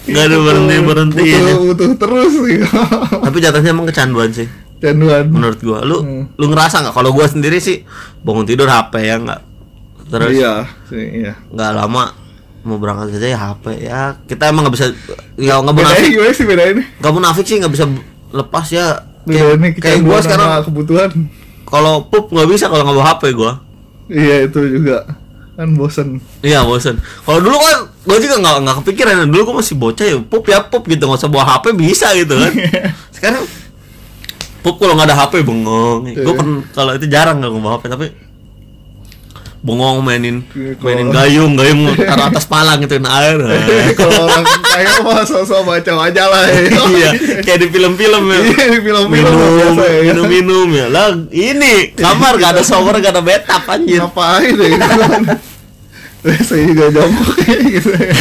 [0.04, 2.68] Nggak ada berhenti berhenti butuh, butuh terus gitu.
[3.20, 4.46] Tapi jatuhnya emang kecanduan sih.
[4.78, 5.82] Canduan menurut gua.
[5.82, 6.24] Lu Hmm.
[6.34, 6.94] lu ngerasa nggak?
[6.94, 7.82] Kalau gua sendiri sih
[8.22, 9.40] bangun tidur HP ya nggak?
[10.04, 11.32] Terus iya sih, iya.
[11.50, 12.12] nggak lama
[12.62, 14.00] mau berangkat kerja ya HP ya.
[14.24, 14.86] Kita emang nggak bisa
[15.34, 17.84] ya nggak bedain munafik gimana sih bedain nggak munafik sih nggak bisa
[18.30, 18.86] lepas ya.
[19.24, 21.10] Kayak, kayak gua sekarang kebutuhan.
[21.64, 23.63] Kalau pup nggak bisa kalau nggak bawa HP gua
[24.14, 25.04] iya itu juga.
[25.54, 26.18] Kan bosen.
[26.42, 26.98] Iya bosen.
[26.98, 29.30] Kalau dulu kan gua juga nggak nggak kepikiran.
[29.30, 31.06] Dulu gua masih bocah ya pup ya pup gitu.
[31.06, 32.52] Nggak usah bawa HP bisa gitu kan.
[33.14, 33.44] Sekarang
[34.62, 36.10] pup kalau nggak ada HP bengong.
[36.10, 36.32] Iya.
[36.34, 38.06] kan kalau itu jarang nggak bawa HP tapi
[39.64, 43.40] bengong mainin Iya, mainin gayung gayung taruh atas palang gitu air
[43.96, 46.68] kalau orang kaya mah sosok baca majalah ya.
[46.68, 48.38] Iya kayak di film-film ya.
[48.44, 50.00] Iya, di film-film minum biasa ya.
[50.04, 50.86] minum minum ya.
[50.92, 55.22] Lah ini kamar gak ada shower gak ada bathtub anjir ngapain ya gitu kan.
[56.44, 57.90] Saya juga jongkok kayak gitu.
[57.96, 58.12] Ya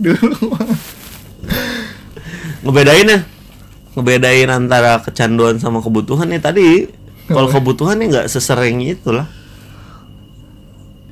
[0.00, 0.48] dulu.
[2.64, 3.20] Ngebedain ya?
[4.00, 6.88] Ngebedain antara kecanduan sama kebutuhan nih tadi.
[7.28, 9.28] Kalau kebutuhan nih nggak sesering itulah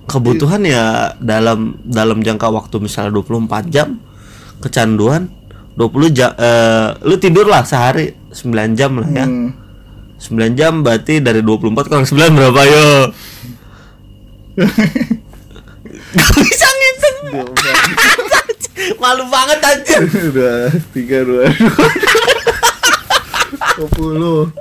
[0.06, 3.98] kebutuhan ya dalam dalam jangka waktu misalnya 24 jam
[4.62, 5.30] kecanduan
[5.76, 9.24] 20 jam eh, lu tidur lah sehari 9 jam lah ya.
[9.24, 9.56] Hmm.
[10.22, 12.86] 9 jam berarti dari 24 kurang 9 berapa yo?
[16.12, 17.18] Gak bisa ngitung.
[19.00, 20.00] Malu banget anjir.
[20.04, 21.88] Udah tiga dua dua.
[23.96, 24.52] Puluh.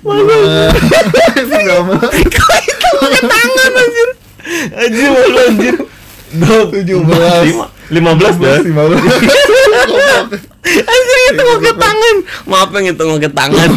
[0.00, 0.70] Dua.
[1.50, 2.90] Sama Kok itu
[3.26, 4.08] tangan anjir
[4.72, 5.76] Anjir malu anjir
[6.70, 7.42] tujuh belas.
[7.42, 9.02] Lima- Lima belas belas lima belas.
[10.62, 12.16] Anjir itu pakai tangan.
[12.46, 13.68] Maaf yang itu pakai tangan.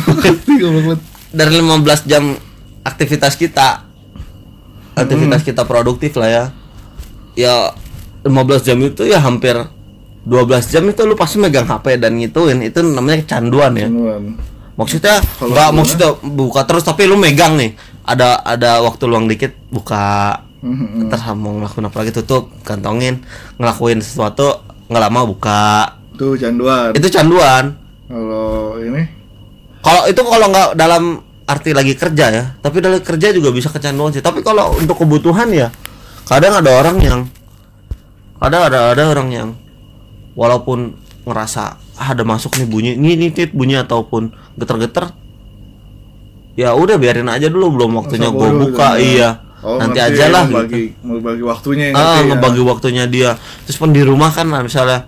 [0.45, 0.99] Tiga belas.
[1.33, 2.23] Dari 15 jam
[2.83, 3.89] aktivitas kita.
[4.93, 6.43] Aktivitas kita produktif lah ya.
[7.33, 7.55] Ya
[8.21, 8.29] 15
[8.61, 9.57] jam itu ya hampir
[10.23, 12.61] 12 jam itu lu pasti megang HP dan ngituin.
[12.61, 13.89] Itu namanya kecanduan ya.
[14.73, 17.73] Maksudnya nggak maksudnya buka terus tapi lu megang nih.
[18.05, 22.11] Ada ada waktu luang dikit buka Hmm, terus mau ngelakuin apa lagi?
[22.15, 23.19] Tutup kantongin
[23.59, 25.99] ngelakuin sesuatu nggak lama buka.
[26.15, 26.95] Tuh canduan.
[26.95, 27.75] Itu canduan.
[28.07, 29.03] Kalau ini?
[29.83, 34.15] Kalau itu kalau nggak dalam arti lagi kerja ya tapi dalam kerja juga bisa kecanduan
[34.15, 34.23] sih.
[34.23, 35.67] Tapi kalau untuk kebutuhan ya
[36.23, 37.19] kadang ada orang yang
[38.39, 39.49] ada ada ada orang yang
[40.39, 40.95] walaupun
[41.27, 45.11] ngerasa ah, ada masuk nih bunyi ini ini tit bunyi ataupun geter-geter
[46.59, 49.19] ya udah biarin aja dulu belum waktunya gue buka gitu.
[49.19, 49.29] iya
[49.63, 51.07] Oh, nanti aja lah membagi, gitu.
[51.07, 52.27] membagi waktunya yang ah ya.
[52.29, 53.31] ngebagi waktunya dia
[53.63, 55.07] terus pun di rumah kan nah, misalnya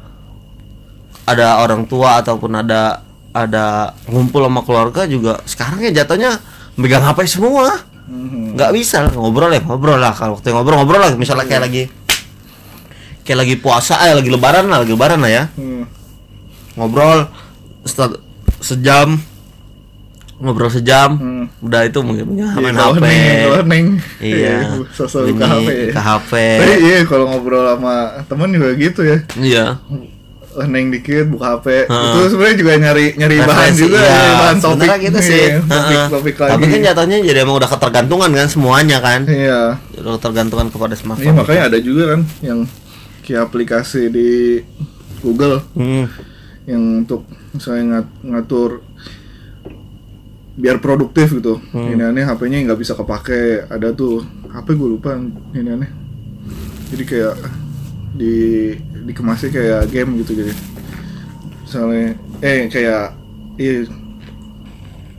[1.23, 3.65] ada orang tua ataupun ada ada
[4.07, 6.39] ngumpul sama keluarga juga sekarang ya jatuhnya
[6.75, 7.67] megang HP semua
[8.05, 8.53] Mhm.
[8.53, 11.83] nggak bisa lah, ngobrol ya ngobrol lah kalau waktu ngobrol ngobrol lah misalnya kayak lagi
[13.21, 15.83] kayak lagi puasa eh lagi lebaran lah lagi lebaran lah ya Hmm.
[16.75, 17.25] ngobrol
[17.81, 18.21] setel-
[18.61, 19.17] sejam
[20.37, 21.45] ngobrol sejam Hmm.
[21.59, 23.85] udah itu mungkin mungkin Iya, main HP neng, neng.
[24.19, 24.55] iya
[24.97, 25.69] sosok bunyi HP.
[25.89, 29.17] ke HP Tapi iya kalau ngobrol sama temen juga gitu ya.
[29.37, 29.65] iya
[30.57, 31.83] neng dikit buka HP.
[31.83, 32.03] Heeh.
[32.09, 34.07] Itu sebenarnya juga nyari nyari bahan Referensi, juga, iya.
[34.07, 34.71] nyari bahan topik.
[34.71, 36.05] Sebenarnya gitu sih Iya, Topik, Heeh.
[36.09, 36.49] topik lagi.
[36.49, 39.61] tapi kan jatuhnya jadi emang udah ketergantungan kan semuanya kan Iya.
[39.97, 42.59] udah ketergantungan kepada Iya smartphone makanya ada juga kan yang
[43.21, 44.63] kayak aplikasi di
[45.19, 46.07] Google Hmm.
[46.63, 48.84] yang untuk misalnya ngat- ngatur
[50.55, 51.59] biar produktif gitu.
[51.71, 51.91] Hmm.
[51.91, 53.67] Ini aneh HP-nya nggak bisa kepake.
[53.67, 55.19] Ada tuh HP gue lupa
[55.51, 55.91] ini aneh.
[56.91, 57.35] Jadi kayak
[58.15, 58.35] di
[59.05, 60.53] dikemasnya kayak game gitu jadi.
[61.67, 63.15] Misalnya eh kayak
[63.59, 63.87] iya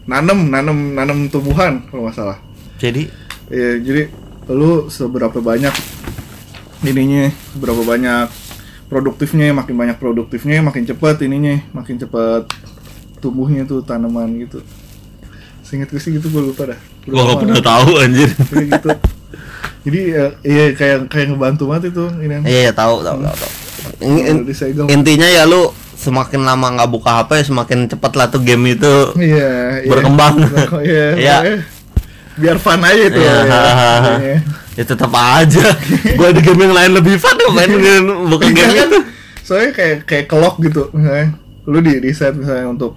[0.06, 2.38] nanem nanem nanem tumbuhan kalau nggak salah.
[2.76, 3.08] jadi
[3.46, 4.02] Iya, jadi
[4.50, 5.70] lu seberapa banyak
[6.82, 8.26] ininya, seberapa banyak
[8.90, 12.50] produktifnya, makin banyak produktifnya, makin cepat ininya, makin cepat
[13.22, 14.62] tumbuhnya tuh tanaman gitu.
[15.66, 16.78] Seingat gue sih gitu gue lupa dah.
[17.04, 17.42] gua nggak lama.
[17.42, 18.88] pernah tahu anjir Jadi gitu.
[19.82, 22.34] Jadi ya, iya kayak kayak ngebantu banget itu ini.
[22.44, 23.52] iya iya tahu tahu tahu tahu
[24.00, 24.86] In- disegel.
[24.88, 29.50] intinya ya lu semakin lama nggak buka HP semakin cepat lah tuh game itu Iya,
[29.80, 29.88] iya.
[29.88, 30.34] berkembang.
[30.82, 31.06] Iya.
[31.22, 31.36] Iya.
[32.36, 33.16] Biar fun aja tuh.
[33.18, 33.60] Iya, ya.
[34.18, 34.36] Iya.
[34.74, 35.66] ya tetap aja
[36.14, 38.86] gua di game yang lain lebih fun ya main game bukan Iya game kan?
[38.86, 38.98] itu
[39.40, 41.32] Soalnya kayak kayak kelok gitu misalnya.
[41.64, 42.92] Lu di reset misalnya untuk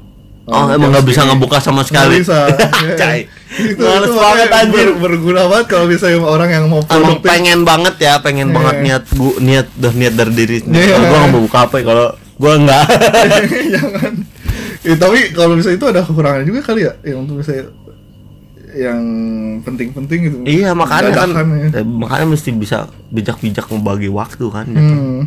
[0.50, 2.46] oh um, emang nggak bisa ngebuka sama sekali bisa.
[2.80, 2.96] Iya.
[2.96, 6.90] cai itu, males itu banget anjir ber- berguna banget kalau misalnya orang yang mau emang
[7.16, 7.26] produktif.
[7.26, 8.56] pengen banget ya pengen Iya.
[8.56, 10.82] banget niat gua niat udah niat dari diri sendiri.
[10.82, 10.92] Iya.
[10.92, 12.86] kalau gua nggak mau buka HP kalau gua nggak
[13.76, 14.14] Jangan.
[14.80, 17.66] Ya, tapi kalau misalnya itu ada kekurangan juga kali ya yang untuk misalnya
[18.72, 19.02] yang
[19.60, 20.38] penting-penting gitu.
[20.46, 21.82] iya makanya kan ya.
[21.84, 22.78] makanya mesti bisa
[23.10, 24.94] bijak-bijak membagi waktu kan gitu.
[24.94, 25.22] Hmm.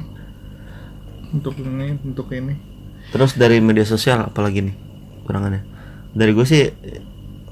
[1.33, 2.55] Untuk ini, untuk ini.
[3.11, 4.77] Terus dari media sosial apalagi nih
[5.23, 5.63] kurangannya?
[6.13, 6.65] Dari gue sih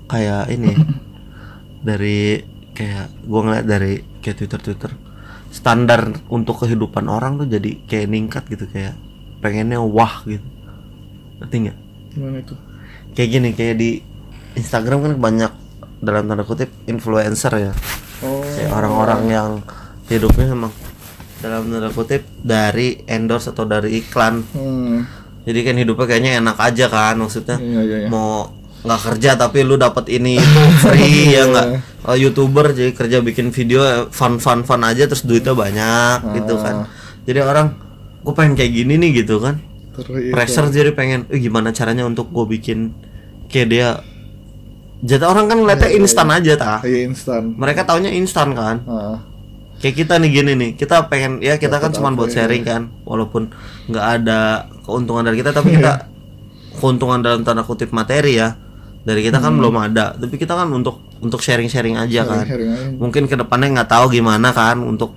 [0.06, 0.72] kayak ini
[1.88, 2.40] dari
[2.72, 4.92] kayak gue ngeliat dari kayak Twitter Twitter
[5.50, 8.94] standar untuk kehidupan orang tuh jadi kayak ningkat gitu kayak
[9.40, 10.44] pengennya wah gitu
[11.40, 11.78] ngerti nggak?
[12.12, 12.54] Gimana itu?
[13.10, 13.90] Kayak gini kayak di
[14.52, 15.52] Instagram kan banyak
[15.98, 17.72] dalam tanda kutip influencer ya
[18.20, 18.44] Oh.
[18.44, 19.50] kayak orang-orang yang
[20.04, 20.68] hidupnya emang
[21.40, 25.08] dalam tanda kutip dari endorse atau dari iklan Hmm.
[25.50, 28.08] Jadi kan hidupnya kayaknya enak aja kan maksudnya Iya, iya, iya.
[28.08, 28.48] mau
[28.80, 31.68] nggak kerja tapi lu dapat ini itu free ya nggak
[32.00, 36.88] Oh, youtuber jadi kerja bikin video fun fun fun aja terus duitnya banyak gitu kan
[37.22, 37.76] jadi orang
[38.18, 39.60] gue pengen kayak gini nih gitu kan
[39.92, 40.30] Terus itu.
[40.30, 42.96] pressure jadi pengen eh, gimana caranya untuk gue bikin
[43.46, 43.88] kayak dia
[45.00, 47.52] jadi orang kan ngeliatnya instan aja tah Iya instan.
[47.54, 49.16] mereka taunya instan kan Ah.
[49.76, 52.34] kayak kita nih gini nih kita pengen ya kita kan Dapat cuma apa buat ya?
[52.38, 53.48] sharing kan walaupun
[53.86, 54.40] nggak ada
[54.90, 56.10] keuntungan dari kita tapi kita
[56.82, 58.58] keuntungan dalam tanda kutip materi ya.
[59.00, 62.44] Dari kita kan belum ada tapi kita kan untuk untuk sharing sharing aja kan.
[62.44, 62.86] Sharing aja.
[63.00, 65.16] mungkin ke depannya nggak tahu gimana kan untuk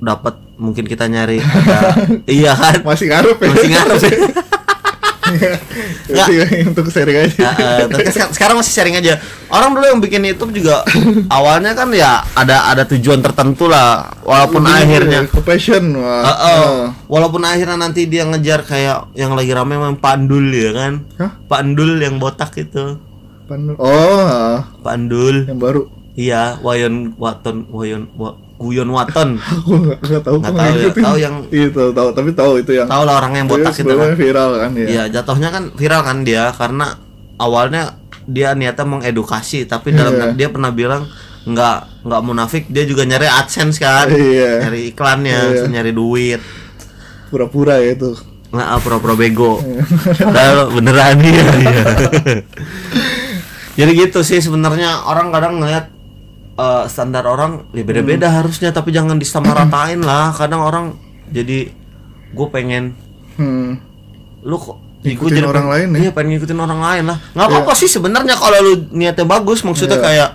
[0.00, 1.94] dapat mungkin kita nyari ada
[2.26, 2.82] iya kan?
[2.82, 3.48] Masih ngaruh ya.
[3.52, 4.49] masih ngaruh sih Masih
[6.68, 7.36] untuk sharing aja.
[7.36, 9.18] Ya, eh, tapi seka- sekarang masih sharing aja.
[9.46, 10.82] Orang dulu yang bikin YouTube juga
[11.32, 14.10] awalnya kan ya ada ada tujuan tertentu lah.
[14.22, 16.22] Walaupun Lebih akhirnya ke passion wah.
[16.22, 16.84] Eh, eh, Ah.
[17.06, 20.92] walaupun akhirnya nanti dia ngejar kayak yang lagi rame memang Pandul ya kan.
[21.16, 21.30] Hah?
[21.46, 22.98] Pandul yang botak itu.
[23.46, 24.62] Pan- Oh.
[24.80, 25.44] Pandul.
[25.44, 25.90] yang baru.
[26.10, 29.40] Iya, Wayon Waton, Wayon Wa, Guyon Waton.
[29.56, 30.36] Aku nggak nggak tahu.
[30.36, 32.86] Nggak aku tahu ya, tahu yang- Iya tahu tapi tahu itu yang.
[32.86, 34.10] Tahu lah orang yang botak Iya, itu kan.
[34.14, 34.86] viral kan ya.
[34.86, 36.86] Iya, jatuhnya kan viral kan dia karena
[37.40, 37.96] awalnya
[38.28, 40.26] dia niatnya mengedukasi, tapi dalam Iya.
[40.36, 41.08] dia pernah bilang
[41.40, 44.68] nggak nggak munafik, dia juga nyari AdSense kan, Iya.
[44.68, 45.48] nyari iklannya, Iya.
[45.56, 46.40] terus nyari duit,
[47.32, 48.12] Pura-pura ya itu.
[48.52, 49.82] nggak ah, pura-pura bego, Iya.
[50.20, 51.44] Padahal beneran iya.
[51.56, 51.84] iya.
[53.72, 55.88] Jadi gitu sih sebenarnya orang kadang ngeliat
[56.60, 58.36] eh, standar orang ya beda-beda Hmm.
[58.38, 60.30] harusnya, tapi jangan disamaratain lah.
[60.30, 60.92] Kadang orang
[61.26, 61.72] jadi
[62.30, 62.92] gue pengen
[63.34, 63.80] Hmm.
[64.40, 65.98] lu kok Ngikutin gua orang pengen- lain ya?
[65.98, 69.96] iya pengen ngikutin orang lain lah nggak apa-apa sih sebenarnya kalau lu niatnya bagus maksudnya
[69.96, 70.04] Iya.
[70.04, 70.30] kayak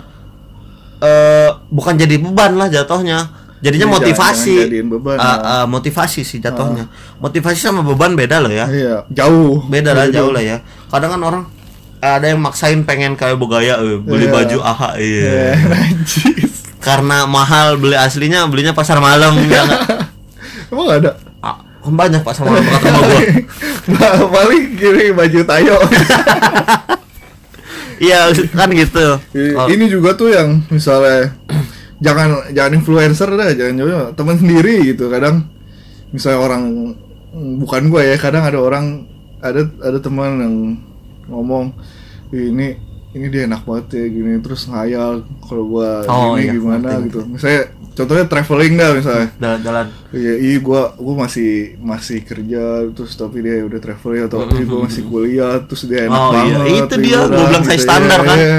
[0.98, 4.54] eh bukan jadi beban lah jatuhnya jadinya Iya, motivasi
[4.84, 5.34] beban, Ah, ya.
[5.54, 9.62] ah, motivasi sih jatuhnya motivasi sama beban beda loh ya Iya, jauh.
[9.64, 11.42] beda lah jauh lah ya kadang kan orang
[11.98, 14.32] ada yang maksain pengen kayak bergaya eh, beli Iya.
[14.32, 16.52] baju aha iya Iya, najis.
[16.78, 19.82] karena mahal beli aslinya belinya pasar malam ya nggak?
[20.70, 21.10] Emang ada?
[21.38, 23.00] Ah, kan banyak pasar malam dekat rumah
[23.86, 25.76] gua paling kiri baju tayo.
[27.98, 29.06] iya kan gitu
[29.66, 31.32] Ini juga tuh yang misalnya
[31.96, 35.08] jangan jangan influencer dah, jangan jangan teman sendiri gitu.
[35.08, 35.48] Kadang
[36.10, 36.62] misalnya orang
[37.56, 39.08] bukan gue ya, kadang ada orang
[39.40, 40.54] ada ada teman yang
[41.26, 41.74] ngomong
[42.28, 42.68] "Ih, ini
[43.12, 45.12] ini dia enak banget ya gini terus ngayal
[45.42, 47.18] kalau gua Oh, gini iya, gimana ngerti, gitu.
[47.26, 49.26] Misalnya contohnya traveling dah misalnya.
[49.36, 54.64] jalan-jalan Iya, iya gua gua masih masih kerja terus tapi dia udah traveling atau iya,
[54.64, 56.36] gua masih kuliah terus dia enak Oh, iya.
[56.36, 56.60] banget.
[56.68, 57.86] Itu dia, gua bilang saya gitu.
[57.86, 58.38] standar, Iya, kan?
[58.38, 58.58] iya.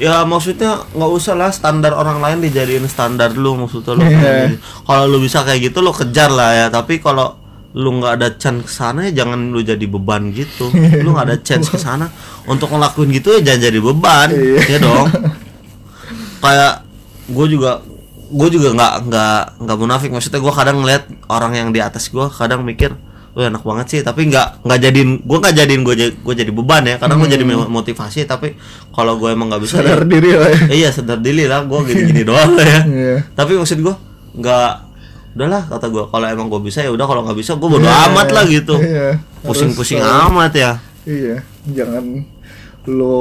[0.00, 4.58] ya maksudnya nggak usah lah standar orang lain dijadiin standar lu maksudnya lu Iya.
[4.82, 7.38] kalau lu bisa kayak gitu lu kejar lah ya tapi kalau
[7.72, 10.68] lu nggak ada chance ke sana ya jangan lu jadi beban gitu.
[11.00, 12.12] Lu nggak ada chance ke sana.
[12.44, 14.28] Untuk ngelakuin gitu ya jangan jadi beban.
[14.68, 15.08] Ya dong.
[16.38, 16.84] Kayak
[17.30, 17.80] gue juga
[18.32, 20.10] gue juga nggak nggak nggak munafik.
[20.12, 22.92] Maksudnya gue kadang ngeliat orang yang di atas gue kadang mikir
[23.32, 24.00] Wah enak banget sih.
[24.04, 27.00] Tapi nggak nggak jadiin gue nggak jadiin gue gue jadi beban ya.
[27.00, 28.52] Kadang gue jadi motivasi tapi
[28.92, 30.60] kalau gue emang nggak bisa ya- Sadar diri lah ya.
[30.68, 31.64] Iya sadar diri lah.
[31.64, 32.80] Gue gini-gini doang lah ya.
[32.84, 33.16] Iya.
[33.32, 33.94] tapi maksud gue
[34.36, 34.91] nggak
[35.32, 38.08] udahlah kata gue kalau emang gue bisa ya udah kalau nggak bisa gue bodo Iya,
[38.08, 39.16] amat lah gitu Iya.
[39.40, 40.72] pusing-pusing uh, amat ya
[41.02, 42.04] Iya, jangan
[42.82, 43.18] lo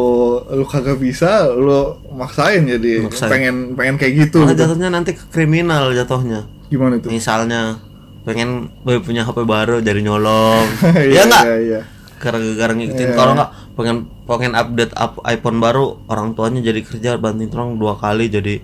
[0.47, 3.29] lu kagak bisa lo maksain jadi Maksain.
[3.29, 4.61] pengen pengen kayak gitu, Malah gitu.
[4.65, 7.77] jatuhnya nanti ke kriminal jatuhnya gimana tuh misalnya
[8.21, 10.65] pengen gue punya HP baru jadi nyolong
[10.97, 11.81] Iya, ya nggak iya, iya.
[12.17, 13.15] gara-gara ngikutin Iya.
[13.15, 17.95] kalau nggak pengen pengen update up iPhone baru orang tuanya jadi kerja banting tulang dua
[17.95, 18.61] kali jadi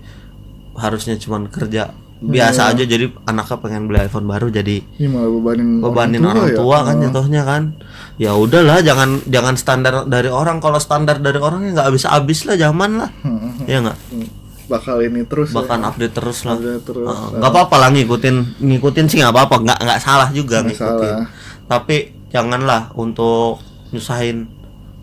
[0.73, 5.67] harusnya cuman kerja biasa aja jadi anaknya pengen beli iPhone baru jadi Ini malah bebanin
[5.77, 6.55] bebanin orang ya?
[6.55, 7.01] tua, kan Oh.
[7.03, 7.63] jatuhnya kan
[8.15, 12.39] ya udahlah jangan jangan standar dari orang kalau standar dari orang ya nggak habis habis
[12.43, 14.27] lah zaman lah Hmm, ya nggak hmm.
[14.67, 15.55] bakal ini terus ya.
[15.55, 17.05] bahkan update terus lah Update terus.
[17.05, 21.13] Heeh, nggak apa-apa lah ngikutin ngikutin sih nggak apa-apa nggak nggak salah juga Nggak ngikutin
[21.13, 21.27] salah.
[21.67, 21.97] tapi
[22.27, 24.49] janganlah untuk nyusahin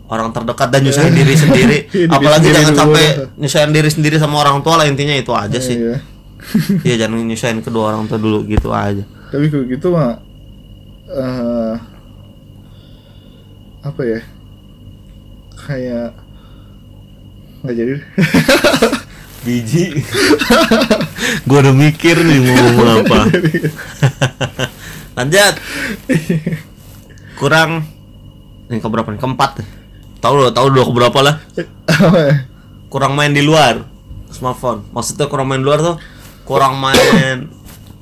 [0.05, 3.03] orang terdekat dan nyusahin diri sendiri Diri apalagi jangan sampai
[3.35, 5.97] nyusahin diri sendiri sama orang tua lah intinya itu aja sih Iya.
[6.87, 9.03] Ya jangan nyusahin kedua orang tua dulu gitu aja.
[9.33, 10.19] Tapi kalau gitu mah
[11.09, 11.75] eh
[13.85, 14.19] apa ya?
[15.55, 16.09] Kayak
[17.65, 17.93] nggak jadi
[19.45, 19.85] biji.
[21.45, 23.17] Gua udah mikir nih mau ngomong apa.
[25.21, 25.53] Lanjut.
[27.37, 27.85] Kurang.
[28.67, 29.21] Yang keberapa nih?
[29.21, 29.51] Keempat.
[30.19, 31.35] Tahu lo tahu dulu keberapa lah?
[31.53, 31.65] Ya?
[32.89, 33.85] kurang main di luar.
[34.33, 34.89] Smartphone.
[34.89, 35.95] Maksudnya kurang main di luar tuh
[36.45, 37.49] kurang main.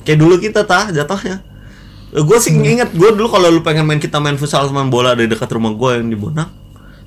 [0.04, 1.40] Kayak dulu kita tah jatuhnya.
[2.14, 5.18] Gue sih inget gue dulu kalau lu pengen main kita main futsal sama main bola
[5.18, 6.62] dari dekat rumah gue yang di Bonang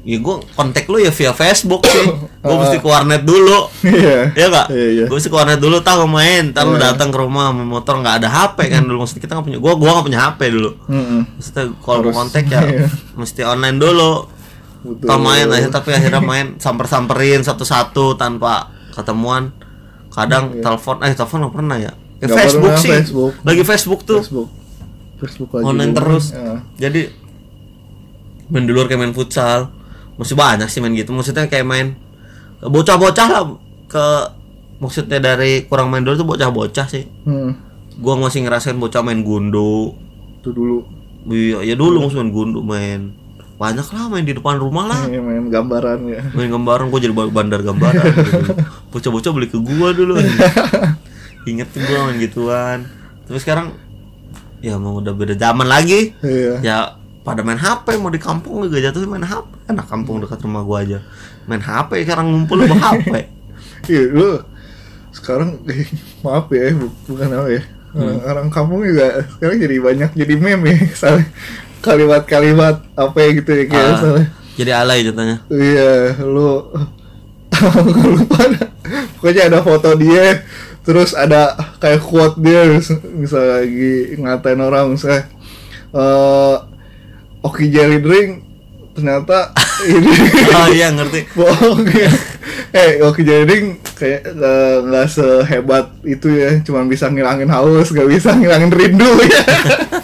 [0.07, 2.07] ya gue kontak lu ya via Facebook sih.
[2.47, 3.67] Gue mesti ke warnet dulu.
[3.83, 4.31] Iya.
[4.39, 5.05] Ya enggak Iya, iya.
[5.11, 6.55] gue mesti ke warnet dulu tahu main.
[6.55, 6.95] Ntar lu Iya.
[6.95, 9.03] datang ke rumah sama motor nggak ada HP kan dulu.
[9.03, 10.71] Maksudnya kita nggak punya gue gue nggak punya HP dulu.
[11.35, 12.87] Maksudnya kalau kontak ya iya.
[13.19, 14.13] mesti online dulu.
[14.87, 15.07] Betul.
[15.11, 19.51] Tau main aja tapi akhirnya main samper-samperin satu-satu tanpa ketemuan.
[20.17, 20.63] Kadang Iya.
[20.63, 21.93] telepon eh telepon nggak pernah ya.
[22.17, 22.93] Ya, Nggak Facebook pernah, sih.
[22.97, 23.33] Facebook.
[23.43, 24.19] Lagi Facebook tuh.
[24.19, 24.49] Facebook
[25.17, 25.99] Facebook lagi Online booming.
[25.99, 26.25] terus.
[26.33, 26.53] Ya.
[26.79, 27.03] Jadi
[28.49, 29.69] main di luar kayak main futsal.
[30.17, 31.13] Masih banyak sih main gitu.
[31.13, 31.87] Maksudnya kayak main
[32.59, 33.45] bocah-bocah lah
[33.87, 34.07] ke
[34.77, 37.05] maksudnya dari kurang main dulu tuh bocah-bocah sih.
[37.23, 37.53] Hmm.
[37.97, 39.93] Gua masih ngerasain bocah main gundu.
[40.39, 40.87] itu dulu
[41.27, 43.11] Iya, ya dulu masih main gundu main.
[43.57, 45.01] Banyak lah main di depan rumah lah.
[45.05, 46.21] Ini main gambaran ya.
[46.31, 48.53] Main gambaran gue jadi bandar gambaran gitu.
[48.91, 50.21] bocah-bocah beli ke gua dulu.
[51.49, 52.79] Inget tuh gua main gituan.
[53.25, 53.73] Tapi sekarang
[54.61, 56.13] ya mau udah beda zaman lagi.
[56.21, 56.53] Iya.
[56.61, 56.77] Ya
[57.23, 60.85] pada main HP mau di kampung juga jatuh main HP anak kampung dekat rumah gua
[60.85, 61.01] aja.
[61.45, 63.09] Main HP sekarang ngumpul bawa HP
[63.89, 64.43] iya lu
[65.11, 65.87] sekarang eh,
[66.21, 67.63] maaf ya bu- bukan apa ya.
[67.97, 68.29] Orang, Hmm.
[68.29, 71.25] orang kampung juga sekarang jadi banyak jadi meme ya soalnya
[71.87, 74.25] kalimat-kalimat apa ya gitu ya kayak Ah, misalnya
[74.57, 76.67] jadi alay jatuhnya Iya, lu
[77.57, 78.41] Gua lupa.
[79.17, 80.45] Pokoknya ada foto dia
[80.81, 85.25] Terus ada kayak quote dia mis- Misalnya lagi ngatain orang Misalnya
[85.91, 86.57] eh
[87.41, 88.43] Oki Jelly Drink
[88.97, 89.53] Ternyata
[89.93, 90.09] ini
[90.57, 92.09] oh iya ngerti bohong ya
[92.73, 98.09] Eh, Oki Jelly Drink kayak eh, nggak sehebat itu ya Cuman bisa ngilangin haus, gak
[98.09, 99.43] bisa ngilangin rindu ya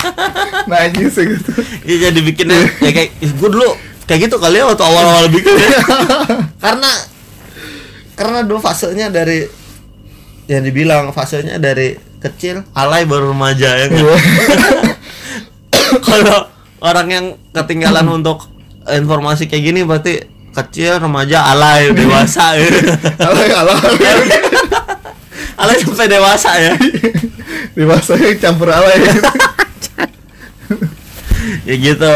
[0.70, 1.51] Najis ya gitu
[1.88, 3.72] Iya jadi bikinnya ya kayak gue dulu
[4.05, 5.80] kayak gitu kali ya waktu awal-awal bikin ya.
[6.64, 6.90] karena
[8.12, 9.49] karena dulu fasenya dari
[10.51, 14.05] yang dibilang fasenya dari kecil alay baru remaja ya nggak?
[14.05, 14.16] Iya.
[16.07, 16.38] kalau
[16.84, 17.26] orang yang
[17.57, 18.51] ketinggalan untuk
[18.91, 22.68] informasi kayak gini berarti kecil remaja alay dewasa ya.
[23.22, 23.76] Alay, alay
[25.62, 26.74] alay sampai dewasa ya
[27.78, 28.99] Dewasanya campur alay
[31.62, 32.14] ya gitu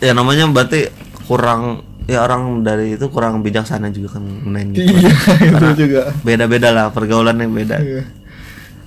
[0.00, 0.90] ya namanya berarti
[1.28, 4.90] kurang ya orang dari itu kurang bijaksana juga kan main gitu.
[4.90, 6.02] Iya, itu Karena juga.
[6.26, 7.78] Beda-beda lah pergaulannya beda.
[7.78, 8.02] Iya.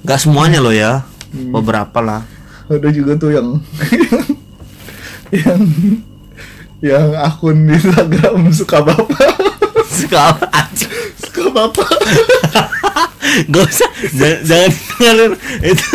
[0.04, 1.08] Gak semuanya loh ya.
[1.32, 2.28] Beberapa lah.
[2.68, 3.48] Ada juga tuh yang
[5.32, 5.62] yang
[6.84, 9.40] yang akun di Instagram suka bapak,
[9.88, 10.92] Suka apa anjing?
[11.16, 11.88] suka bapak.
[13.48, 15.32] Gak usah jangan, jangan ngalir
[15.64, 15.86] itu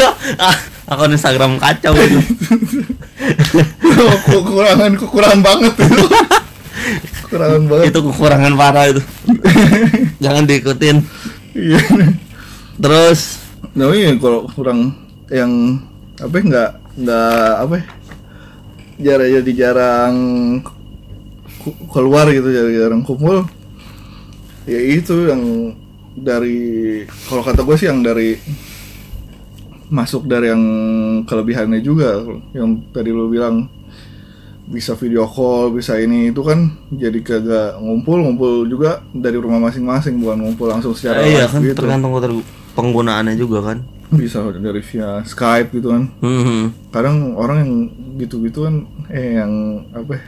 [0.40, 0.56] ah,
[0.88, 2.20] akun Instagram kacau itu.
[4.32, 6.04] kekurangan kekurangan banget itu.
[7.28, 7.84] Kekurangan banget.
[7.92, 9.02] itu kekurangan parah itu.
[10.24, 11.04] jangan diikutin.
[11.52, 11.80] Iya.
[12.80, 13.44] Terus
[13.78, 14.90] Nah iya kalau kurang
[15.30, 15.78] yang
[16.18, 17.86] apa nggak nggak apa ya,
[18.98, 20.14] jarang jadi jarang
[21.88, 23.44] keluar gitu jarang jarang kumpul
[24.64, 25.42] ya itu yang
[26.12, 26.58] dari
[27.26, 28.36] kalau kata gue sih yang dari
[29.88, 30.62] masuk dari yang
[31.24, 32.20] kelebihannya juga
[32.52, 33.72] yang tadi lo bilang
[34.68, 40.20] bisa video call bisa ini itu kan jadi kagak ngumpul ngumpul juga dari rumah masing-masing
[40.20, 42.44] bukan ngumpul langsung secara eh, iya kan gitu tergantung ter-
[42.76, 43.80] penggunaannya juga kan.
[44.08, 46.72] bisa dari via Skype gitu kan Hmm.
[46.88, 47.72] kadang orang yang
[48.16, 48.74] gitu-gitu kan
[49.08, 49.52] eh yang
[49.92, 50.22] apa ya,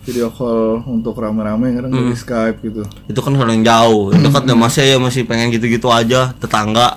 [0.00, 2.82] video call untuk rame-rame kadang dari Skype gitu.
[3.04, 6.96] Itu kan kalau yang jauh, dekat ya masih ya masih pengen gitu-gitu aja, tetangga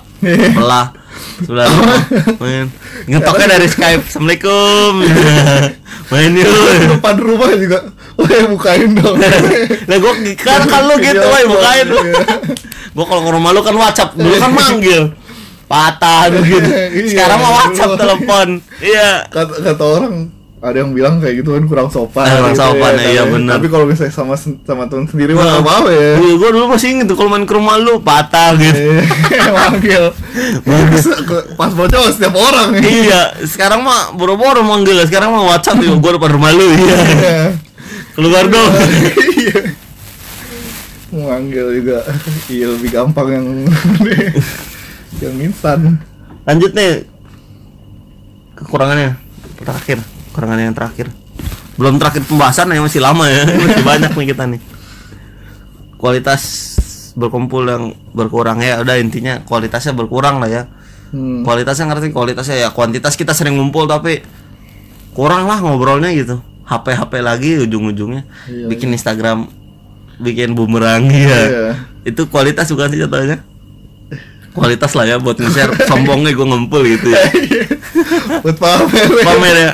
[0.55, 0.95] belah
[1.43, 1.67] sebelah
[2.39, 2.67] main.
[3.05, 4.03] Ngetoknya dari Skype.
[4.07, 5.03] Assalamualaikum.
[6.11, 6.47] Main yuk.
[6.99, 7.79] Depan rumah juga.
[8.15, 9.17] Weh bukain dong.
[9.89, 11.99] Lah gua kan kan lu gitu woi bukain lu.
[12.93, 14.15] gua kalau ke rumah lu kan WhatsApp.
[14.15, 15.03] Dulu kan manggil.
[15.67, 16.69] Patah gitu.
[16.69, 17.99] Iya, sekarang mah WhatsApp dulu.
[17.99, 18.47] telepon.
[18.79, 19.09] Iya.
[19.27, 20.13] Kata, kata orang
[20.63, 23.51] ada yang bilang kayak gitu kan kurang sopan kurang gitu sopan, ya, iya, tapi- bener.
[23.51, 26.11] tapi kalau misalnya sama sama teman sendiri mah nggak apa-apa ya.
[26.15, 28.79] Iya, gua dulu masih inget tuh kalau main ke rumah lu patah gitu.
[28.95, 29.03] Eh,
[29.59, 30.03] manggil.
[31.59, 36.15] Pas bocah setiap orang nih iya sekarang mah boro-boro manggil sekarang mah WhatsApp ya gua
[36.15, 37.51] depan rumah lu iya.
[38.15, 38.71] Keluar dong.
[39.35, 39.59] Iya.
[41.11, 42.07] Manggil juga.
[42.47, 43.47] Iya lebih gampang yang
[45.27, 45.99] yang instan.
[46.43, 47.03] lanjut nih.
[48.55, 49.19] Kekurangannya
[49.59, 49.99] terakhir
[50.33, 51.13] kekurangannya yang terakhir.
[51.77, 53.45] Belum terakhir pembahasan ya masih lama ya.
[53.61, 54.61] Masih banyak nih kita nih.
[56.01, 56.41] Kualitas
[57.13, 58.81] berkumpul yang berkurang ya.
[58.81, 60.63] Udah intinya kualitasnya berkurang lah ya.
[61.13, 61.45] Hmm.
[61.45, 62.09] kualitasnya ngerti?
[62.09, 64.25] Kualitasnya ya kuantitas kita sering ngumpul tapi
[65.13, 66.41] kurang lah ngobrolnya gitu.
[66.65, 68.25] HP HP lagi ujung-ujungnya.
[68.49, 69.45] Iya, bikin Instagram
[70.17, 71.21] bikin bumerang ya.
[71.29, 71.69] Iya.
[72.03, 73.39] itu kualitas bukan sih contohnya
[74.53, 75.73] kualitas lah ya buat nge-share.
[75.89, 77.21] Sombongnya gue ngumpul gitu ya.
[78.41, 78.89] Buat pamer.
[79.21, 79.71] pamer ya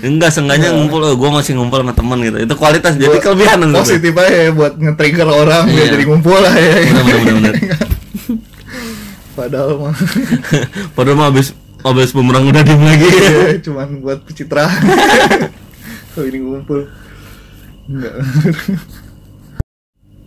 [0.00, 3.58] enggak seenggaknya ngumpul oh, gue masih ngumpul sama temen gitu itu kualitas jadi Buat kelebihan.
[3.72, 5.92] Positif aja ya buat nge-trigger orang biar Iya.
[5.94, 6.72] jadi ngumpul lah ya.
[6.80, 7.54] bener bener bener, bener.
[9.38, 9.94] Padahal mah
[10.96, 14.68] padahal mah abis abis bumerang udah diem lagi ya, cuman buat pencitraan.
[16.12, 16.84] Kalau ini ngumpul.
[17.88, 18.14] Enggak.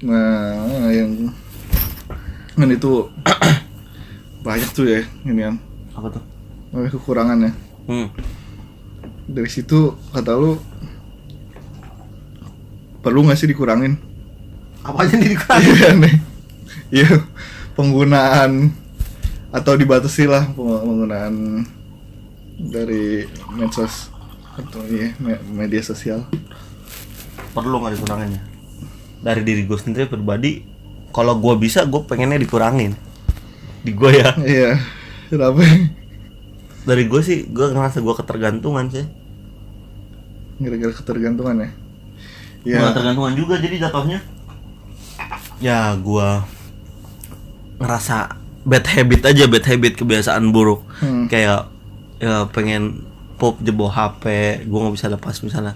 [0.03, 1.29] Nah, yang
[2.53, 2.91] kan itu
[4.45, 5.55] banyak tuh ya ini kan
[5.93, 6.23] apa tuh
[6.91, 7.51] kekurangannya.
[7.85, 8.07] hmm.
[9.33, 10.61] Dari situ kata lu
[13.03, 13.97] perlu nggak sih dikurangin?
[14.85, 16.15] Apa aja nih iya nih.
[16.93, 17.11] Iya
[17.73, 18.69] penggunaan
[19.49, 21.65] atau dibatasi lah peng- penggunaan
[22.57, 24.13] dari medsos
[24.53, 26.29] atau iya me- media sosial.
[27.53, 28.43] Perlu nggak dikuranginnya
[29.23, 30.67] dari diri gue sendiri pribadi
[31.15, 32.93] kalau gue bisa gue pengennya dikurangin.
[33.81, 34.35] Di gue ya.
[34.43, 34.77] Iya
[35.31, 35.63] kenapa?
[36.83, 39.07] Dari gue sih gue ngerasa gue ketergantungan sih
[40.61, 41.69] gara-gara ketergantungan ya?
[42.63, 42.79] Ya.
[42.79, 44.19] Bukan tergantungan juga jadi jatuhnya.
[45.59, 46.29] Ya gue
[47.79, 50.83] ngerasa bad habit aja bad habit kebiasaan buruk.
[51.03, 51.27] Hmm.
[51.27, 51.67] kayak
[52.23, 53.03] ya pengen
[53.35, 54.23] pop jebol HP
[54.63, 55.75] gue nggak bisa lepas misalnya.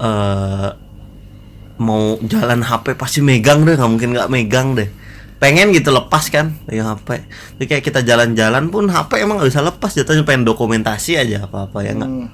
[0.00, 0.70] Eh
[1.74, 4.88] mau jalan HP pasti megang deh nggak mungkin nggak megang deh.
[5.42, 7.28] Pengen gitu lepas kan pegang HP
[7.60, 11.68] jadi kayak kita jalan-jalan pun HP emang nggak bisa lepas jatuhnya pengen dokumentasi aja apa
[11.68, 12.08] apa ya nggak?
[12.08, 12.28] Hmm,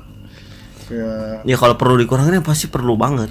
[0.90, 3.30] kayak ya kalau perlu dikurangin ya pasti perlu banget.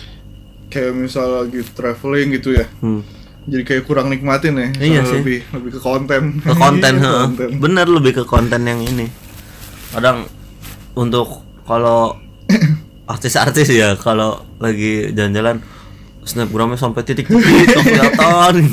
[0.69, 2.65] kayak misal lagi traveling gitu ya.
[2.79, 3.01] Hmm.
[3.49, 5.19] jadi kayak kurang nikmatin ya Iya sih.
[5.19, 6.21] lebih lebih ke konten.
[6.39, 7.25] Ke konten, heeh.
[7.25, 7.49] konten.
[7.57, 9.09] bener lebih ke konten yang ini.
[9.89, 10.29] Kadang
[10.93, 12.13] untuk kalau
[13.11, 15.59] artis-artis ya kalau lagi jalan-jalan
[16.21, 18.69] snapgramnya sampai titik-titik kelihatan.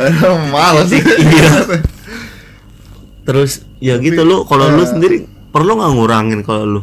[0.00, 1.52] Aduh, sih iya.
[3.28, 5.16] Terus ya gitu lu kalau lu eh, sendiri
[5.52, 6.80] perlu nggak ngurangin kalau lu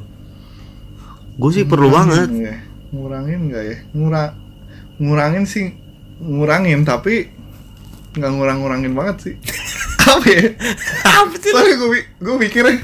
[1.40, 2.56] gue sih perlu banget Iya.
[2.92, 4.32] ngurangin nggak ya ngurang
[5.00, 5.72] ngurangin sih
[6.20, 7.32] ngurangin tapi
[8.20, 9.36] nggak ngurang-ngurangin banget sih
[10.12, 10.46] apa ya
[11.08, 12.78] apa sih soalnya gue gue mikirnya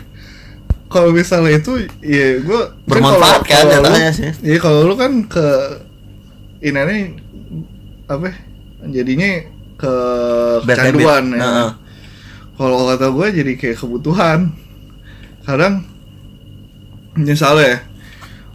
[0.87, 4.31] kalau misalnya itu ya gue Bermanfaat kan jatuhnya sih.
[4.45, 5.47] iya kalau lu kan ke
[6.63, 7.19] ini
[8.07, 8.31] apa
[8.89, 9.27] jadinya
[9.75, 9.93] ke
[10.63, 11.41] kecanduan ya.
[11.41, 11.69] Heeh.
[12.55, 14.55] Kalau kata gue jadi kayak kebutuhan.
[15.43, 15.83] Kadang
[17.19, 17.77] misalnya ya,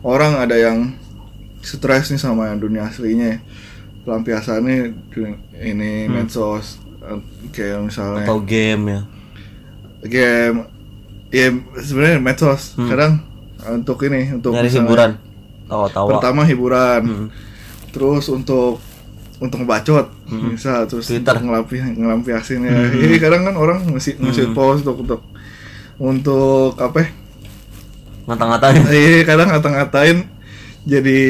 [0.02, 0.92] orang ada yang
[1.60, 3.36] stres nih sama dunia aslinya,
[4.02, 4.96] pelampiasannya
[5.54, 6.12] ini Hmm.
[6.14, 7.20] medsos eh,
[7.50, 9.00] kayak misalnya atau game ya
[10.02, 10.58] game
[11.28, 11.46] ya
[11.76, 12.88] sebenarnya medsos Hmm.
[12.88, 13.12] kadang
[13.70, 15.10] untuk ini untuk dari misalnya- hiburan
[15.66, 17.28] tawa-tawa pertama hiburan Hmm.
[17.90, 18.80] terus untuk
[19.36, 20.50] untuk ngebacot Hmm.
[20.50, 21.32] bisa terus Twitter.
[21.34, 22.92] untuk ngelampi ngelampiasin ya Hmm.
[22.98, 24.54] Jadi kadang kan orang ngasih ngasih Hmm.
[24.54, 25.20] post untuk untuk
[25.98, 27.08] untuk apa ya?
[28.30, 28.82] Ngata-ngatain.
[28.86, 30.16] Iya kadang ngata-ngatain.
[30.86, 31.20] Jadi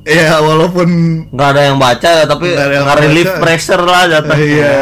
[0.00, 0.88] ya walaupun
[1.28, 3.40] nggak ada yang baca tapi Nggak relief baca.
[3.40, 4.74] pressure lah jatuhnya iya.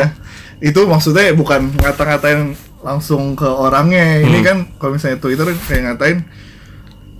[0.59, 4.21] Itu maksudnya bukan ngata-ngatain langsung ke orangnya.
[4.21, 4.47] Ini Hmm.
[4.47, 6.19] kan kalau misalnya Twitter kayak ngatain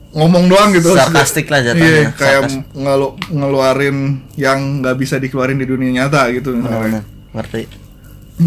[0.09, 0.93] ngomong doang gitu.
[0.93, 2.75] Sarkastik lah jatuhnya, iya, kayak sarkas.
[2.75, 3.97] ngelu ngeluarin
[4.35, 7.05] yang nggak bisa dikeluarin di dunia nyata gitu misalnya.
[7.31, 7.63] Ngerti.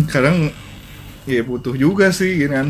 [0.07, 0.49] Kadang
[1.23, 2.67] ya butuh juga sih gini kan.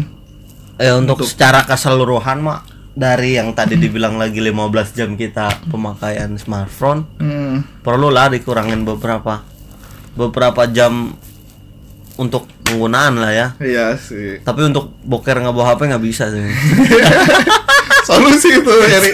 [0.75, 6.35] Eh untuk, Untuk- secara keseluruhan mak dari yang tadi dibilang lagi 15 jam kita pemakaian
[6.35, 9.47] smartphone hmm, perlulah dikurangin beberapa
[10.15, 11.15] beberapa jam
[12.19, 13.47] untuk penggunaan lah ya.
[13.57, 14.43] Iya sih.
[14.43, 16.43] Tapi untuk boker nggak bawa HP nggak bisa sih.
[18.07, 19.13] Solusi itu nyari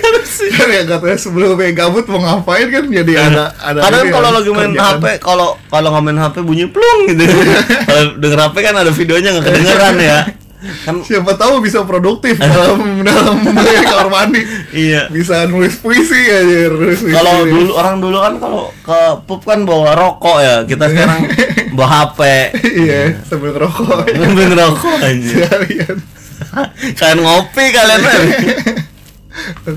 [0.53, 4.49] kan ya katanya sebelumnya gabut mau ngapain kan jadi ada ada kadang kalau kan, lagi
[4.53, 4.95] main kerjaan.
[4.95, 7.23] HP kalau kalau nggak main HP bunyi plung gitu.
[7.87, 10.19] Kalau denger HP kan ada videonya nggak kedengeran ya
[10.57, 14.41] kan siapa tahu bisa produktif dalam dalam kamar mandi.
[14.73, 15.05] Iya.
[15.13, 18.99] Bisa nulis puisi aja kalau dulu orang dulu kan kalau ke
[19.29, 20.55] pub kan bawa rokok ya.
[20.65, 21.29] Kita sekarang
[21.77, 22.19] bawa HP
[22.73, 24.09] iya sambil ngerokok.
[24.17, 25.97] Ngambil rokok aja sekalian
[26.97, 28.21] kalian ngopi kalian kan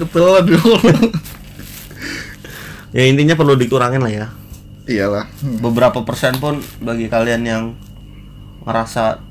[0.01, 0.77] ketelan dulu.
[2.91, 4.27] Ya intinya perlu dikurangin lah ya.
[4.91, 5.29] Iyalah.
[5.45, 5.61] Hmm.
[5.63, 7.65] beberapa persen pun bagi kalian yang
[8.65, 9.23] ngerasa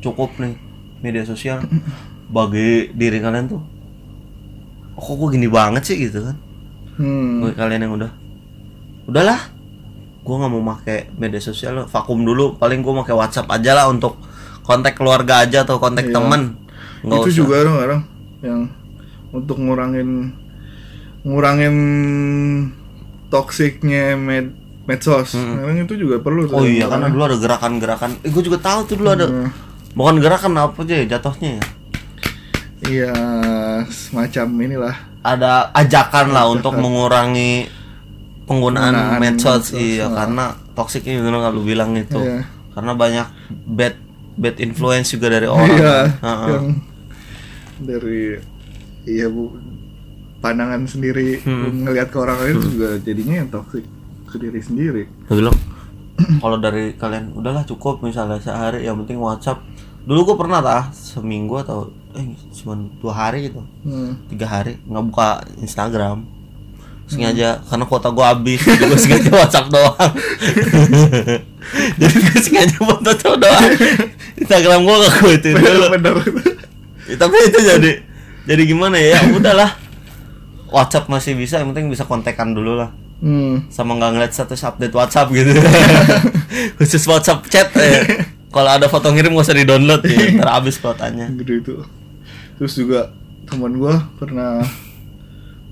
[0.00, 0.71] cukup nih
[1.02, 1.60] media sosial
[2.28, 3.60] bagi diri kalian tuh
[4.94, 5.96] oh, kok gue gini banget sih?
[5.98, 6.36] Gitu kan.
[6.92, 7.40] Hmm.
[7.40, 8.10] bagi kalian yang udah
[9.08, 9.40] udahlah
[10.22, 12.54] gue nggak mau pakai media sosial vakum dulu.
[12.54, 14.16] Paling gue pakai WhatsApp aja lah untuk
[14.62, 16.14] kontak keluarga aja atau kontak Iya.
[16.14, 16.42] temen.
[17.02, 17.38] Nggak itu usah.
[17.42, 18.02] juga dong orang
[18.46, 18.60] yang
[19.34, 20.30] untuk ngurangin
[21.22, 21.74] ngurangin
[23.26, 24.54] toksiknya med
[24.86, 25.34] medsos.
[25.34, 28.10] Memang itu juga perlu tuh oh iya karena dulu ada gerakan-gerakan.
[28.22, 29.50] Eh, gue juga tahu tuh dulu ada Hmm.
[29.92, 31.64] Bukan gerakan apa aja ya jatuhnya ya
[32.82, 33.14] iya
[33.86, 37.70] semacam inilah ada ajakan lah untuk mengurangi
[38.44, 40.24] penggunaan Penggunaan medsos medsos, iya nah.
[40.24, 42.42] karena toxic ini bener kalau bilang itu Iya.
[42.74, 43.26] karena banyak
[43.70, 43.94] bad
[44.34, 46.48] bad influence juga dari orang iya Heeh.
[46.50, 46.66] yang
[47.78, 48.22] dari
[49.04, 49.52] iya bu
[50.40, 51.86] pandangan sendiri Hmm.
[51.86, 53.84] ngelihat ke orang lain juga jadinya yang toksik
[54.26, 55.56] ke diri sendiri Gua bilang
[56.42, 59.62] kalau dari kalian udahlah cukup misalnya sehari yang penting WhatsApp
[60.02, 62.26] dulu gue pernah tah seminggu atau eh
[62.58, 63.62] cuma dua hari gitu.
[63.86, 64.18] Hmm.
[64.28, 65.28] tiga hari nggak buka
[65.62, 66.26] Instagram.
[67.06, 70.12] Sengaja karena kuota gue habis jadi gue sengaja WhatsApp doang.
[72.00, 73.70] Jadi gue sengaja buat WhatsApp doang.
[74.34, 75.84] Instagram gue gak gue itu dulu.
[75.94, 76.14] bener.
[77.06, 77.92] Ya, tapi itu jadi
[78.48, 79.18] jadi gimana ya?
[79.18, 79.70] Ya udahlah
[80.72, 82.90] WhatsApp masih bisa yang penting bisa kontekan dulu lah.
[83.22, 83.70] Hmm.
[83.70, 85.54] sama nggak ngeliat status update WhatsApp gitu.
[86.82, 88.02] Khusus WhatsApp chat ya.
[88.52, 90.36] Kalau ada foto ngirim gak usah di download ya.
[90.36, 91.74] Ntar habis kuotanya gede itu.
[92.54, 93.10] Terus juga
[93.44, 94.60] teman gua pernah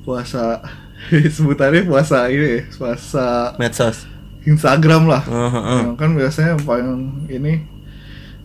[0.03, 0.65] puasa.
[1.37, 4.05] Sebutannya puasa ini puasa medsos.
[4.43, 5.23] Instagram lah.
[5.23, 5.81] Heeh.
[5.85, 6.89] Yang kan biasanya yang paling
[7.29, 7.53] ini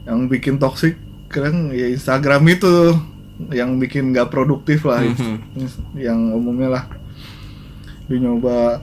[0.04, 2.96] yang bikin toksik kadang ya Instagram itu.
[3.50, 5.04] Yang bikin nggak produktif lah.
[5.04, 5.36] Mhm.
[5.96, 6.84] yang umumnya lah.
[8.08, 8.80] Dia nyoba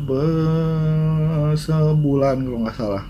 [0.00, 3.04] be- sebulan kalau nggak salah.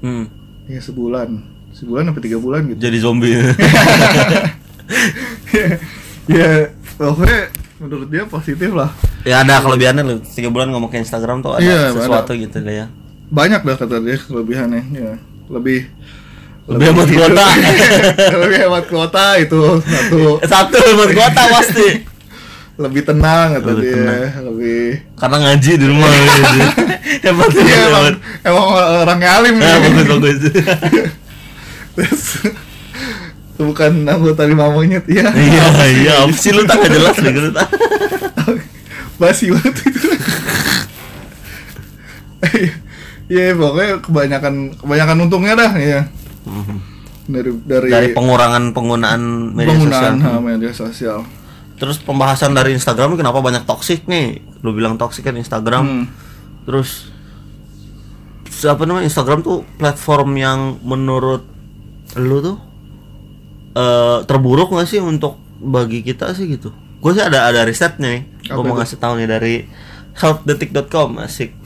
[0.00, 0.24] Hmm.
[0.70, 1.28] Ya sebulan.
[1.74, 2.78] Sebulan sampai tiga bulan gitu.
[2.78, 3.34] Jadi zombie.
[6.30, 7.50] Ya pokoknya
[7.82, 8.94] menurut dia positif lah.
[9.26, 10.18] Ya ada kelebihannya loh.
[10.22, 12.86] Tiga bulan ngomong ke Instagram tuh ada Iya, sesuatu gitu deh ya.
[13.34, 15.18] Banyak dah kata dia kelebihannya ya
[15.50, 15.90] lebih
[16.70, 17.46] lebih hemat kuota.
[18.46, 20.22] Lebih hemat kuota itu satu.
[20.46, 21.86] Satu hemat kuota pasti
[22.80, 24.80] lebih tenang kata Lebih dia lebih
[25.12, 26.42] karena ngaji di rumah gitu.
[27.28, 28.64] hebat Iya emang, hebat emang
[29.04, 29.68] orangnya alim nih.
[29.68, 30.38] bagus bagus
[31.94, 32.24] Terus
[33.60, 35.28] bukan anggota lima monyet ya.
[35.36, 37.50] iya iya apa sih lu tak jelas nih gitu
[39.20, 40.08] Basi banget itu.
[43.28, 46.00] Iya pokoknya kebanyakan kebanyakan untungnya dah ya
[47.30, 49.22] dari dari, dari pengurangan penggunaan
[49.54, 51.18] media penggunaan sosial ha, media sosial.
[51.80, 54.44] Terus pembahasan dari Instagram kenapa banyak toksik nih?
[54.60, 55.84] Lu bilang toksik kan Instagram.
[55.88, 56.06] Hmm.
[56.68, 57.08] terus
[58.68, 59.08] apa namanya?
[59.08, 61.48] Instagram tuh platform yang menurut
[62.20, 62.60] lu tuh
[63.72, 66.68] eh terburuk gak sih untuk bagi kita sih gitu?
[67.00, 68.22] Gue sih ada ada risetnya nih.
[68.52, 69.54] Gue mau ngasih tahu nih dari
[70.20, 71.56] healthdetik.com asik.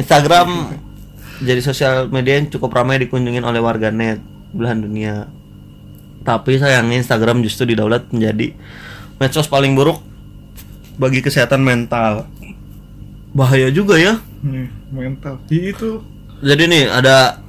[0.00, 0.80] Instagram
[1.44, 5.28] jadi sosial media yang cukup ramai dikunjungin oleh warganet belahan dunia
[6.24, 8.56] tapi sayangnya Instagram justru didaulat menjadi
[9.20, 10.00] medsos paling buruk
[10.96, 12.26] bagi kesehatan mental.
[13.36, 14.18] Bahaya juga ya.
[14.40, 15.38] Nih, mental.
[15.52, 16.00] Itu.
[16.40, 17.44] Jadi nih ada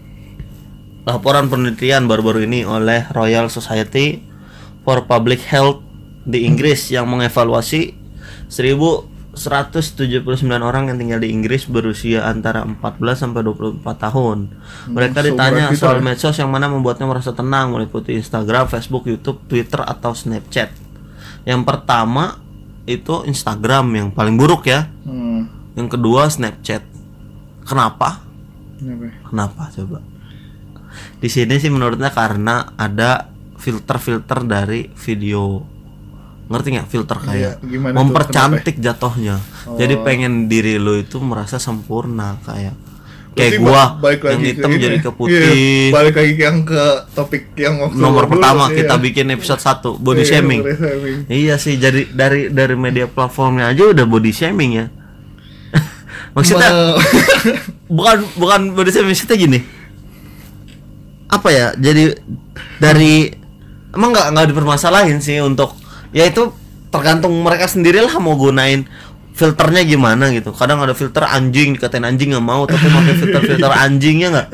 [1.06, 4.20] laporan penelitian baru-baru ini oleh Royal Society
[4.82, 5.86] for Public Health
[6.26, 7.94] di Inggris yang mengevaluasi
[9.36, 10.24] 1179
[10.60, 12.80] orang yang tinggal di Inggris berusia antara 14
[13.14, 14.38] sampai 24 tahun.
[14.88, 16.04] Mereka Hmm, ditanya kita soal ya?
[16.04, 20.72] medsos yang mana membuatnya merasa tenang meliputi Instagram, Facebook, YouTube, Twitter atau Snapchat.
[21.44, 22.40] Yang pertama
[22.86, 24.88] itu Instagram yang paling buruk ya.
[25.04, 26.82] hmm, Yang kedua Snapchat.
[27.64, 28.24] Kenapa?
[28.76, 29.14] apa ya?
[29.26, 30.00] Kenapa coba?
[31.18, 33.28] Di sini sih menurutnya karena ada
[33.58, 35.75] filter-filter dari video.
[36.46, 38.00] Ngerti nggak filter kayak Iya, gimana tuh?
[38.00, 39.42] mempercantik jatohnya.
[39.72, 40.02] Jadi Oh.
[40.02, 42.78] pengen diri lo itu merasa sempurna kayak
[43.32, 45.42] kayak Berarti gua ba- balik yang lagi hitam ke jadi ke putih.
[45.44, 48.76] Iya, balik lagi yang ke topik yang waktu Nomor dulu, pertama iya.
[48.78, 50.62] kita bikin episode 1 body Iya, shaming.
[50.62, 51.18] body shaming.
[51.28, 54.86] Iya sih jadi dari dari media platformnya aja udah body shaming ya.
[56.34, 56.96] Maksudnya Ma-
[57.98, 59.60] bukan bukan body shaming maksudnya gini
[61.26, 62.16] apa ya jadi
[62.78, 63.34] dari
[63.92, 65.74] emang nggak nggak dipermasalahin sih untuk
[66.16, 66.56] ya itu
[66.88, 68.88] tergantung mereka sendiri lah mau gunain
[69.36, 70.56] filternya gimana gitu.
[70.56, 74.48] Kadang ada filter anjing dikatain anjing nggak mau tapi pakai filter filter anjingnya nggak?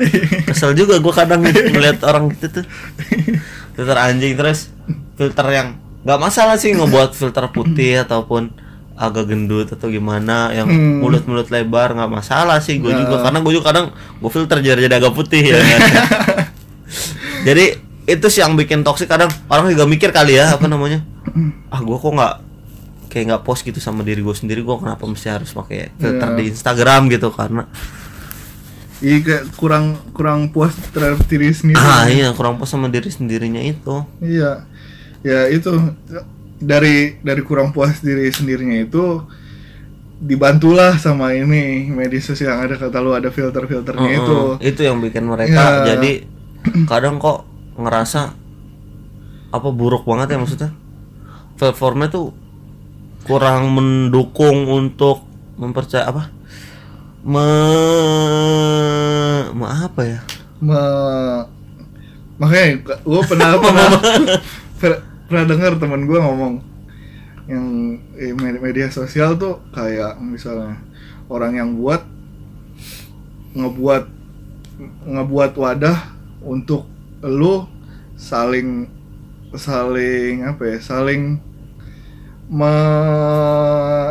[0.50, 2.64] Kesel juga gua kadang melihat orang gitu tuh.
[3.72, 4.74] Filter anjing terus
[5.14, 8.50] filter yang nggak masalah sih ngebuat filter putih ataupun
[8.92, 10.98] agak gendut atau gimana yang Hmm.
[10.98, 13.22] mulut-mulut lebar nggak masalah sih gue juga.
[13.22, 15.80] Karena gue juga kadang gue filter jadi jadi agak putih ya kan?
[17.46, 21.02] jadi itu sih yang bikin toksik kadang orang juga mikir kali ya apa namanya
[21.68, 22.34] ah gue kok nggak
[23.06, 26.36] kayak nggak post gitu sama diri gue sendiri gue kenapa mesti harus pakai filter Iya.
[26.36, 27.64] di Instagram gitu karena
[28.98, 31.74] Iya kayak kurang kurang puas terhadap diri sendiri.
[31.74, 34.62] ah iya kurang puas sama diri sendirinya itu Iya.
[35.22, 35.74] Ya itu
[36.56, 39.22] dari dari kurang puas diri sendirinya itu
[40.16, 44.38] dibantulah sama ini media sosial yang ada kata lu ada filter-filternya itu.
[44.56, 45.94] Heeh, itu yang bikin mereka Ya.
[45.94, 46.22] jadi
[46.90, 47.42] kadang kok
[47.76, 48.36] ngerasa
[49.52, 50.70] apa buruk banget ya maksudnya?
[51.60, 52.32] Platformnya tuh
[53.28, 55.22] kurang mendukung untuk
[55.60, 56.32] mempercaya apa?
[57.22, 57.46] Me,
[59.54, 60.20] me apa ya?
[60.58, 61.46] Me-
[62.40, 63.88] makanya gue pernah pernah
[64.82, 66.54] per- pernah dengar teman gue ngomong
[67.46, 67.66] yang
[68.18, 70.78] eh, med- media sosial tuh kayak misalnya
[71.30, 72.02] orang yang buat
[73.54, 74.04] ngebuat
[75.06, 75.98] ngebuat wadah
[76.42, 76.88] untuk
[77.22, 77.64] lu
[78.14, 78.90] saling
[79.52, 81.38] saling apa ya saling
[82.48, 82.74] me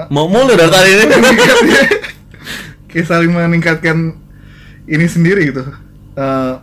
[0.08, 1.06] mau mulu dari tadi ini.
[2.92, 3.98] Kayak saling meningkatkan
[4.84, 5.64] ini sendiri gitu.
[6.12, 6.54] Eh,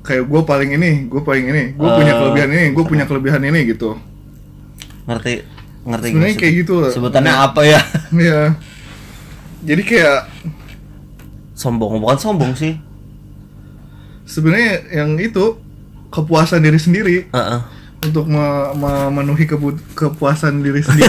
[0.00, 2.18] kayak gue paling ini gue paling ini gue punya Eh.
[2.18, 4.00] kelebihan ini gue punya kelebihan ini gitu.
[5.04, 5.44] Ngerti
[5.84, 6.90] ngerti Sebenarnya kayak gitu lah.
[6.90, 7.80] sebutannya apa ya?
[8.08, 8.40] Iya.
[9.68, 10.18] Jadi kayak
[11.52, 12.80] sombong bukan sombong sih
[14.28, 15.56] sebenarnya yang itu
[16.08, 17.60] kepuasan diri sendiri Heeh.
[18.04, 19.48] untuk me- memenuhi
[19.94, 21.08] kepuasan diri sendiri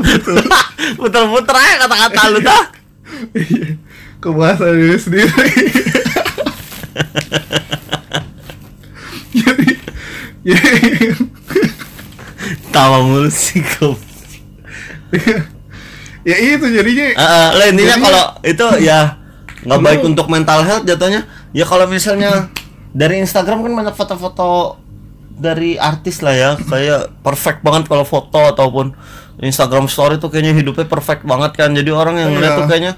[0.00, 0.40] Betul.
[0.98, 2.64] puter-puter aja kata-kata lu dah
[3.32, 3.76] Iya.
[4.18, 5.28] kepuasan diri sendiri
[9.34, 9.68] jadi
[10.44, 11.12] jadi
[12.70, 13.96] tawa mulu sih kau
[16.22, 19.16] ya itu jadinya Heeh, lah intinya kalau itu ya
[19.58, 21.26] nggak baik untuk mental health jatuhnya.
[21.50, 22.52] Ya kalau misalnya
[22.90, 24.76] dari Instagram kan banyak foto-foto
[25.30, 28.90] dari artis lah ya, kayak perfect banget kalau foto ataupun
[29.38, 31.70] Instagram story tuh kayaknya hidupnya perfect banget kan.
[31.70, 32.58] Jadi orang yang ngeliat Iya.
[32.58, 32.92] tuh kayaknya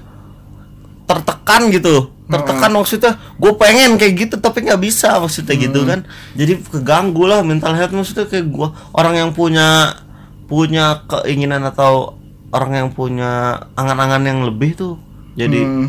[1.05, 2.09] tertekan gitu.
[2.25, 6.07] Tertekan maksudnya gue pengen kayak gitu tapi nggak bisa maksudnya gitu kan.
[6.33, 9.99] Jadi keganggu lah mental health maksudnya kayak gua orang yang punya
[10.47, 12.15] punya keinginan atau
[12.51, 14.95] orang yang punya angan-angan yang lebih tuh
[15.31, 15.87] jadi Hmm,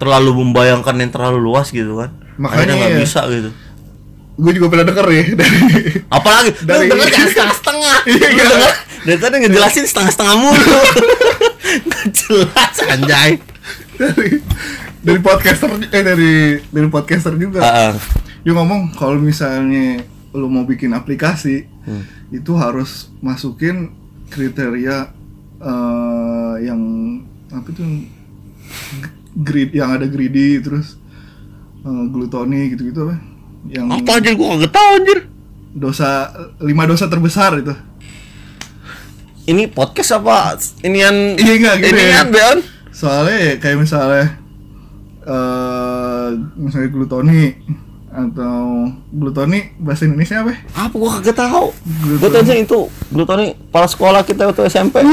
[0.00, 2.10] terlalu membayangkan yang terlalu luas gitu kan.
[2.34, 2.98] Makanya nggak ya.
[2.98, 3.50] bisa gitu.
[4.34, 5.58] Gue juga pernah denger ya dari
[6.08, 6.50] apalagi?
[6.64, 7.96] Dari- lu denger jangan setengah-setengah.
[8.08, 8.44] Iya, Lu iya.
[8.48, 10.78] denger, dari tadi ngejelasin setengah-setengah mulu.
[11.86, 13.30] Nggak jelas anjay.
[13.94, 14.28] Dari
[15.00, 16.32] dari podcaster eh dari
[16.66, 17.60] dari podcaster juga.
[17.60, 17.92] Ah, ah.
[18.40, 20.00] dia ngomong kalau misalnya
[20.32, 22.04] lu mau bikin aplikasi Hmm.
[22.28, 23.92] itu harus masukin
[24.28, 25.08] kriteria
[25.58, 26.80] eh, yang
[27.50, 27.82] apa itu
[29.32, 30.98] grid yang ada greedy terus
[31.80, 33.16] eh, glutoni gitu-gitu apa
[33.66, 35.18] yang Apa anjir gua kagak tahu anjir.
[35.70, 36.08] dosa
[36.58, 37.74] lima dosa terbesar itu
[39.42, 40.54] Ini podcast apa?
[40.80, 42.00] Inian Iya, enggak, gini.
[42.00, 42.58] Inian Beon.
[42.90, 44.26] soalnya ya kayak misalnya
[45.22, 47.54] eh misalnya glutoni
[48.10, 48.58] atau
[49.08, 50.50] glutoni bahasa Indonesia apa?
[50.50, 50.58] ya?
[50.80, 51.66] Apa gua kagak tahu.
[52.00, 52.42] Glutoni.
[52.42, 54.98] Gua itu glutoni kepala sekolah kita waktu SMP.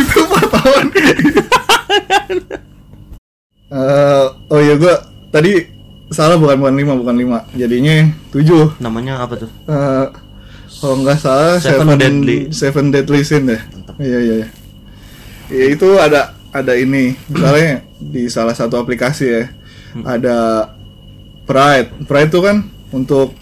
[0.00, 0.86] itu wartawan.
[3.70, 4.98] Eh, oh iya gua
[5.30, 5.62] tadi
[6.10, 8.74] salah bukan bukan lima bukan lima jadinya tujuh.
[8.82, 9.50] Namanya apa tuh?
[9.70, 10.06] Eh,
[10.80, 12.38] kalau nggak salah Seven Deadly.
[12.50, 13.62] Seven Deadly Sin deh.
[14.00, 14.48] Iya iya iya.
[15.50, 19.44] Ya, itu ada ada ini misalnya di salah satu aplikasi ya
[19.90, 20.06] Hmm.
[20.06, 20.70] ada
[21.42, 22.06] Pride.
[22.06, 22.62] Pride itu kan
[22.94, 23.34] untuk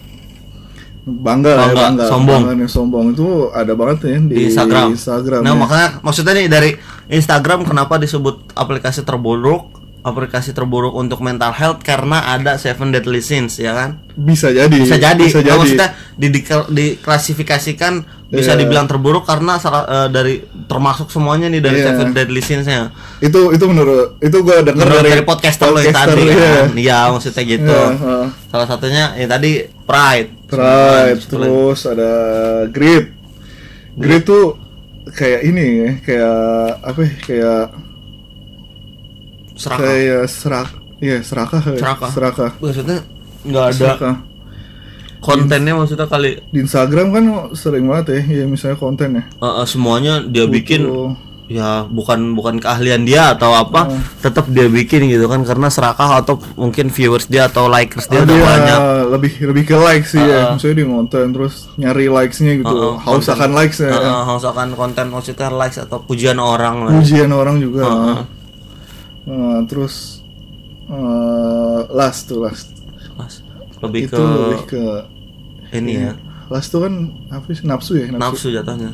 [1.05, 2.41] bangga, lah ya, Bangga, bangga sombong.
[2.41, 4.87] bangga nih, sombong itu ada banget ya di, di Instagram.
[4.97, 5.57] Instagram nah ya.
[5.57, 6.69] makanya maksudnya nih dari
[7.09, 9.77] Instagram kenapa disebut aplikasi terburuk?
[9.99, 13.99] Aplikasi terburuk untuk mental health karena ada Seven Deadly Sins ya kan?
[14.15, 15.19] bisa jadi Bisa jadi.
[15.19, 17.93] bisa Nah, jadi maksudnya di, di- diklasifikasikan
[18.29, 18.59] bisa Iya.
[18.61, 21.91] dibilang terburuk karena salah eh, dari termasuk semuanya nih dari Iya.
[21.91, 22.91] Seven Deadly Sins-nya.
[23.19, 26.35] itu itu menurut itu gua dengar dari, dari podcaster lo yang tadi iya.
[26.37, 26.67] kan.
[26.77, 27.67] Iya, maksudnya gitu.
[27.67, 28.25] Iya, heeh.
[28.47, 29.51] Salah satunya ya tadi
[29.83, 30.29] Pride.
[30.47, 32.11] Pride, terus ada
[32.69, 33.11] Grit.
[33.95, 34.55] Grit tuh
[35.11, 36.37] kayak ini ya, kayak
[36.81, 37.61] apa ya, kayak
[39.53, 39.79] Serakah.
[39.83, 42.09] kayak serak, iya serakah, Serakah.
[42.09, 42.49] serakah.
[42.57, 42.97] Maksudnya
[43.41, 44.15] nggak ada Serakah.
[45.19, 49.23] kontennya maksudnya kali Di Instagram kan sering banget ya, ya misalnya konten ya.
[49.27, 51.15] eh, eh, semuanya dia bikin Butuh-
[51.49, 53.97] ya bukan bukan keahlian dia atau apa Oh.
[54.21, 58.23] tetap dia bikin gitu kan karena serakah atau mungkin viewers dia atau likers dia Oh,
[58.23, 58.79] udah dia banyak
[59.09, 60.29] lebih lebih ke likes sih Uh-uh.
[60.29, 60.43] ya.
[60.53, 63.33] Misalnya dia ngonten terus nyari likesnya gitu, Uh-uh, haus konten.
[63.33, 63.89] akan likes ya.
[63.89, 67.81] Heeh, haus akan konten maksudnya likes atau pujian orang lah Pujian orang juga.
[67.83, 68.17] Uh-uh.
[69.25, 70.21] Uh, terus
[70.87, 72.69] uh, last tuh last.
[73.13, 73.41] Mas,
[73.81, 74.83] lebih itu ke lebih ke
[75.71, 76.13] ini ya
[76.47, 76.93] last tuh kan
[77.29, 78.89] apa sih nafsu ya nafsu jatuhnya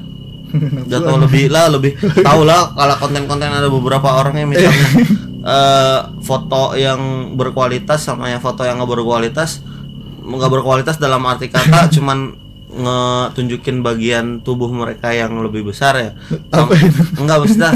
[0.76, 4.88] Nafsu jatuh lebih lah lebih tahu lah kalau konten-konten ada beberapa orang yang misalnya
[5.54, 7.00] eh, foto yang
[7.34, 9.62] berkualitas sama yang foto yang nggak berkualitas
[10.22, 12.34] nggak berkualitas dalam arti kata cuman
[12.76, 16.12] ngetunjukin bagian tubuh mereka yang lebih besar ya
[16.52, 17.02] Apa itu?
[17.16, 17.72] enggak maksudnya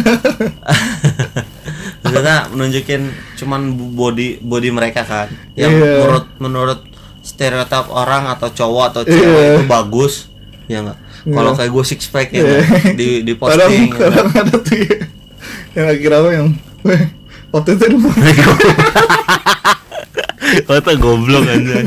[2.02, 3.02] maksudnya menunjukin
[3.38, 3.62] cuman
[3.96, 6.04] body body mereka kan yang Iya.
[6.04, 6.80] menurut menurut
[7.22, 9.56] stereotip orang atau cowok atau cewek Iya.
[9.56, 10.14] itu bagus
[10.66, 11.00] ya enggak
[11.32, 12.96] kalau kayak gue six pack ya nggak?
[12.96, 14.98] di di posting kadang ada tuh ya,
[15.74, 16.48] yang lagi rame yang
[17.50, 17.86] waktu itu
[20.66, 21.80] Kata goblok aja.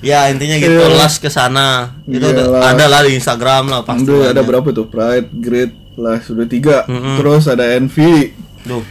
[0.00, 0.94] ya intinya gitu Iya.
[0.94, 1.96] las ke sana.
[2.04, 4.04] Itu Iya, ada, lah di Instagram lah pasti.
[4.04, 6.84] Aduh, ada berapa tuh Pride, Great, lah sudah tiga.
[6.84, 7.16] Mm-mm.
[7.18, 8.36] Terus ada Envy.
[8.62, 8.84] Duh,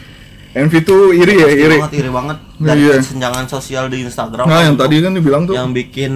[0.53, 1.77] Envy tuh iri ya, iri.
[1.77, 2.95] banget iri banget dari Iya.
[2.99, 4.45] kesenjangan sosial di Instagram.
[4.45, 6.13] Nah, yang Aduh, tadi kan dibilang tuh, yang bikin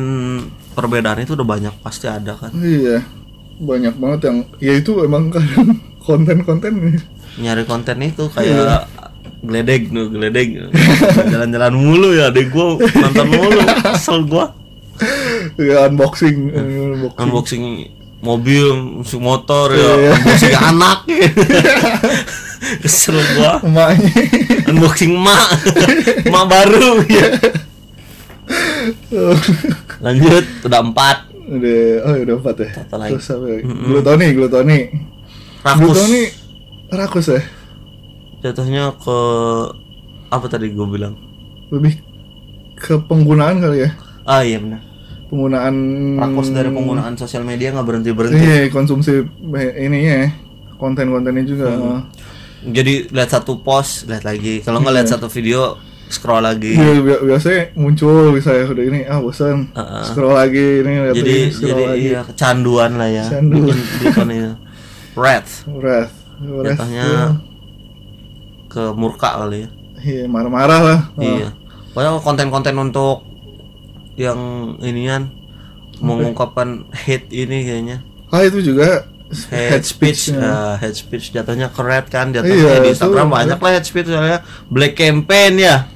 [0.73, 2.49] perbedaan itu udah banyak pasti ada kan.
[2.55, 3.01] iya,
[3.57, 5.77] banyak banget yang, ya itu emang kadang
[6.07, 7.01] konten-konten.
[7.37, 8.89] Nyari konten itu kayak
[9.37, 10.73] geledek nu geledek
[11.29, 14.49] jalan-jalan mulu ya adek gua nonton mulu kesel gua
[15.61, 17.21] Ya, unboxing, unboxing.
[17.21, 17.63] unboxing
[18.19, 18.65] mobil,
[18.97, 19.93] unboxing motor Iya.
[19.93, 20.97] ya, unboxing anak.
[22.81, 23.61] Kesel gua.
[23.61, 24.09] Emaknya.
[24.65, 25.53] Unboxing mak.
[26.25, 27.29] mak baru ya.
[30.05, 31.17] Lanjut udah empat.
[31.47, 32.69] Udah, oh udah empat ya.
[32.91, 33.13] Lagi.
[33.15, 33.45] Terus apa?
[33.47, 33.59] ya?
[33.63, 34.79] Glutoni, glutoni.
[35.63, 35.79] Rakus.
[35.79, 36.21] Glutoni,
[36.91, 37.41] rakus ya.
[38.43, 39.19] Jatuhnya ke
[40.27, 41.15] apa tadi gue bilang?
[41.71, 41.99] Lebih
[42.77, 43.89] ke penggunaan kali ya.
[44.27, 44.83] Ah iya benar.
[45.27, 45.75] Penggunaan.
[46.19, 48.43] Rakus dari penggunaan sosial media nggak berhenti berhenti.
[48.43, 49.23] Iya, konsumsi
[49.79, 50.29] ininya ya.
[50.77, 51.67] Konten-kontennya juga.
[52.67, 54.61] Jadi lihat satu post, lihat lagi.
[54.61, 56.71] Kalau nggak lihat satu video, scroll lagi.
[56.71, 60.03] Iya, bi- biasanya muncul misalnya udah ini ah bosan Heeh.
[60.05, 63.25] scroll lagi ini lihat Jadi lagi, scroll jadi lagi iya kecanduan lah ya.
[63.25, 63.65] Kecanduan.
[63.67, 64.51] Bikin bikin ini.
[65.13, 65.51] Wrath.
[65.67, 67.31] Wrath Jatuhnya tuh,
[68.67, 69.69] ke murka kali ya.
[69.99, 71.49] iya marah-marah lah Ah, Iya.
[71.89, 73.25] Pokoknya konten-konten untuk
[74.15, 74.37] yang
[74.79, 75.33] inian
[75.97, 77.97] mengungkapkan hate ini kayaknya.
[78.27, 80.39] ah itu juga Hate, speech, ya.
[80.39, 84.39] eh, hate speech jatuhnya keret kan jatuhnya Iya, di Instagram banyak lah hate speech soalnya
[84.67, 85.89] black campaign ya.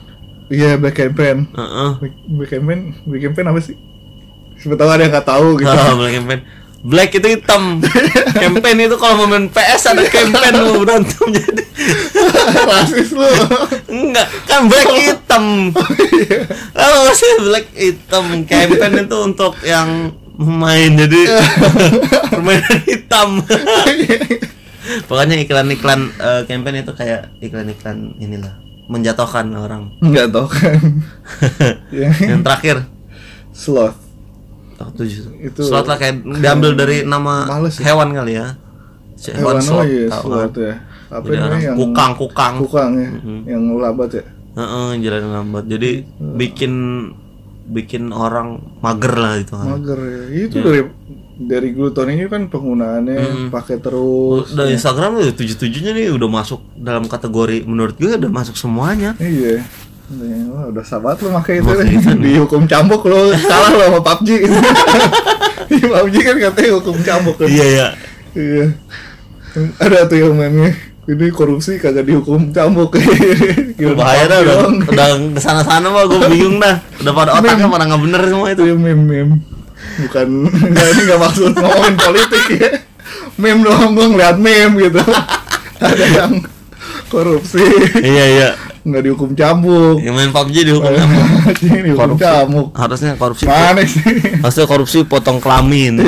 [0.51, 1.89] Iya black campaign Heeh.
[1.97, 3.75] black, black campaign black campaign apa sih
[4.59, 6.41] siapa tahu ada yang nggak tahu gitu Ah, black campaign.
[6.81, 7.77] Black itu hitam.
[8.41, 11.63] campaign itu kalau main PS ada campaign mau berantem jadi.
[12.73, 13.21] rasis lu
[13.85, 15.69] Enggak, kan black hitam.
[16.73, 20.09] Kalau masih black hitam, campaign itu untuk yang
[20.41, 21.21] main jadi
[22.33, 23.29] permainan hitam.
[25.05, 28.57] Pokoknya iklan-iklan eh, campaign itu kayak iklan-iklan inilah
[28.91, 29.95] menjatuhkan orang.
[29.97, 30.75] nggak tahu kan
[31.95, 32.77] ya Yang terakhir
[33.51, 33.95] sloth
[34.75, 35.31] oh, tujuh.
[35.39, 37.87] Itu- Slot lah kayak diambil dari nama Males ya.
[37.87, 38.59] hewan kali ya.
[39.15, 40.59] Si hewan oh slot, iya sloth kan?
[40.61, 40.75] ya
[41.07, 42.53] apa orang yang kukang kukang.
[42.59, 43.39] kukang ya Mhm.
[43.45, 45.63] yang lambat ya Heeh, jalan lambat.
[45.65, 46.03] Jadi
[46.35, 46.73] bikin
[47.65, 49.67] bikin orang mager lah itu kan.
[49.69, 50.81] mager ya itu dari
[51.47, 54.53] dari gluton ini kan penggunaannya pakai terus.
[54.53, 59.17] Udah Instagram tuh tujuh tujuhnya nih udah masuk dalam kategori menurut gue udah masuk semuanya.
[59.21, 59.63] iya.
[60.51, 61.71] Wah, udah sahabat lo pakai itu.
[62.25, 64.29] Dihukum cambuk lo kalah lo sama PUBG
[65.71, 67.47] Di PUBG kan katanya hukum cambuk kan.
[67.47, 67.87] Iya ya.
[68.35, 68.65] iya.
[69.79, 70.75] Ada tuh yang mainnya
[71.09, 72.93] ini korupsi kagak dihukum cambuk.
[73.99, 74.75] Bahaya dah udah dong.
[74.85, 76.77] udah ke sana sana mah gue bingung dah.
[77.01, 78.63] Udah pada otaknya pada nggak bener semua itu.
[78.67, 79.35] itu ya meme meme
[79.99, 82.69] bukan nggak ini nggak maksud ngomongin politik ya
[83.35, 84.99] meme doang gue ngeliat meme gitu
[85.79, 86.33] ada yang
[87.07, 87.63] korupsi
[87.99, 88.49] iya iya.
[88.81, 91.19] nggak dihukum cambuk Yang main PUBG dihukum apa?
[91.59, 92.23] ini dihukum Korupsi.
[92.23, 93.43] cambuk Harusnya korupsi.
[93.45, 94.01] mana sih
[94.39, 96.01] Harusnya korupsi potong kelamin.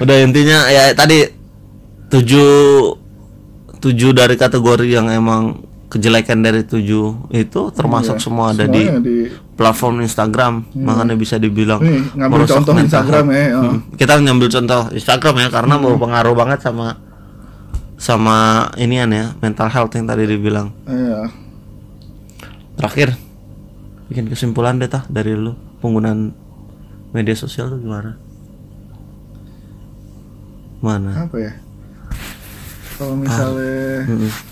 [0.00, 1.24] Udah intinya ya tadi
[2.08, 2.52] tujuh
[3.78, 5.60] tujuh dari kategori yang emang
[5.90, 9.16] kejelekan dari tujuh itu termasuk Iya, semua ada di di
[9.58, 10.70] platform Instagram.
[10.72, 13.62] Makanya bisa dibilang Nih, ngambil contoh mental Instagram ya, oh.
[13.66, 16.96] Hmm, kita ngambil contoh Instagram ya karena berpengaruh banget sama
[18.00, 20.70] sama inian ya mental health yang tadi dibilang.
[20.86, 21.28] Iya.
[22.78, 23.18] Terakhir
[24.08, 26.32] bikin kesimpulan deh tah dari lu penggunaan
[27.10, 28.14] media sosial tuh gimana?
[30.80, 31.28] Mana?
[31.28, 31.52] Apa ya?
[32.96, 34.49] Kalau misalnya Mm-mm.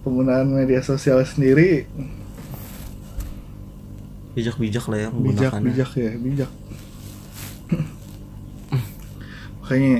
[0.00, 1.84] Penggunaan media sosial sendiri
[4.32, 6.50] bijak-bijak lah ya bijak menggunakannya bijak ya bijak
[9.60, 9.96] makanya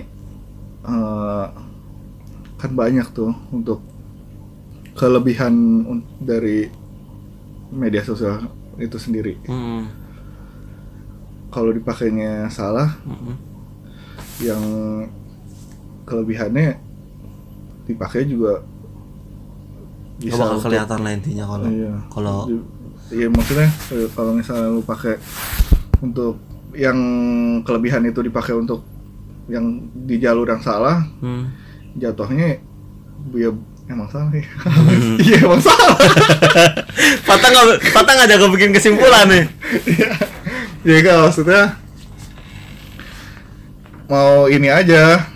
[0.87, 1.47] eh,
[2.61, 3.81] kan banyak tuh untuk
[4.99, 5.55] kelebihan
[6.21, 6.69] dari
[7.73, 9.87] media sosial itu sendiri Mm-mm.
[11.53, 13.35] kalau dipakainya salah Mm-mm.
[14.43, 14.65] yang
[16.09, 16.81] kelebihannya
[17.87, 18.63] dipakai juga
[20.23, 21.93] Nggak bakal untuk- kelihatan lah intinya kalau Iya.
[22.09, 22.39] kalau
[23.11, 25.19] Iya maksudnya eh, kalau misalnya lu pakai
[25.99, 26.39] untuk
[26.71, 26.95] yang
[27.61, 28.87] kelebihan itu dipakai untuk
[29.51, 29.67] yang
[29.99, 31.43] di jalur yang salah, hmm.
[31.97, 32.63] jatuhnya
[33.35, 33.51] ya
[33.87, 34.47] emang salah ya.
[35.27, 35.99] Iya emang salah.
[37.27, 39.45] Patah nggak Patah nggak jago bikin kesimpulan nih
[40.81, 41.63] ya kan maksudnya
[44.07, 45.29] mau ini aja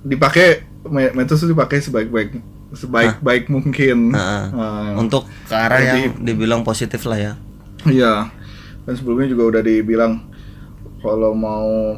[0.00, 2.36] dipakai me- metode itu dipakai sebaik-baik
[2.74, 4.10] sebaik-baik mungkin.
[4.10, 7.32] Nah, Nah, untuk ke arah Jadi- yang dibilang positif lah ya
[7.84, 8.28] Iya.
[8.82, 10.20] Dan sebelumnya juga udah dibilang
[10.98, 11.96] kalau mau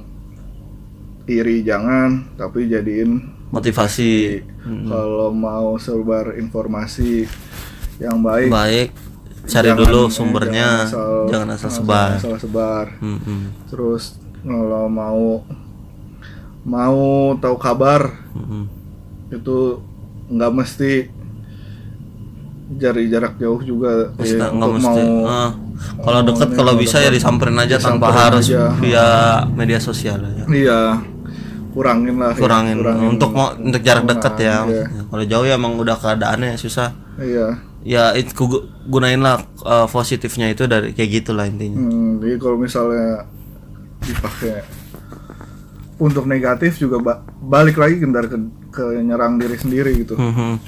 [1.25, 3.19] iri jangan, tapi jadiin
[3.49, 4.43] motivasi
[4.85, 7.27] kalau mau sebar informasi
[7.97, 8.51] yang baik.
[8.51, 8.89] baik
[9.45, 10.69] cari jangan- dulu eh, sumbernya
[11.27, 12.87] jangan asal, sebar asal sebar.
[12.99, 13.55] Mm-mm.
[13.65, 15.47] Terus kalau mau
[16.63, 16.99] mau
[17.37, 18.67] tahu kabar Mm-mm.
[19.31, 19.79] itu
[20.29, 20.93] nggak mesti
[22.69, 25.51] dari jarak jauh juga Mesti- ya, nggak untuk mesti mau Ah,
[26.03, 28.63] kalau deket kalau bisa ya disamperin aja tanpa disamperin harus aja.
[28.77, 29.07] via
[29.49, 30.81] media sosial ya Iya,
[31.71, 32.33] kurangin lah.
[32.33, 34.83] ya, kurangin, untuk mau untuk jarak dekat ya Iya.
[34.85, 37.47] Ya, kalau jauh ya emang udah keadaannya susah Iya.
[37.81, 42.57] ya itu gu- gunain lah eh, positifnya itu dari kayak gitulah intinya Hmm, jadi kalau
[42.57, 43.31] misalnya
[44.01, 44.67] dipakai
[45.97, 48.37] untuk negatif juga ba- balik lagi ke, ke,
[48.77, 50.15] ke nyerang diri sendiri gitu.
[50.15, 50.61] Mhm.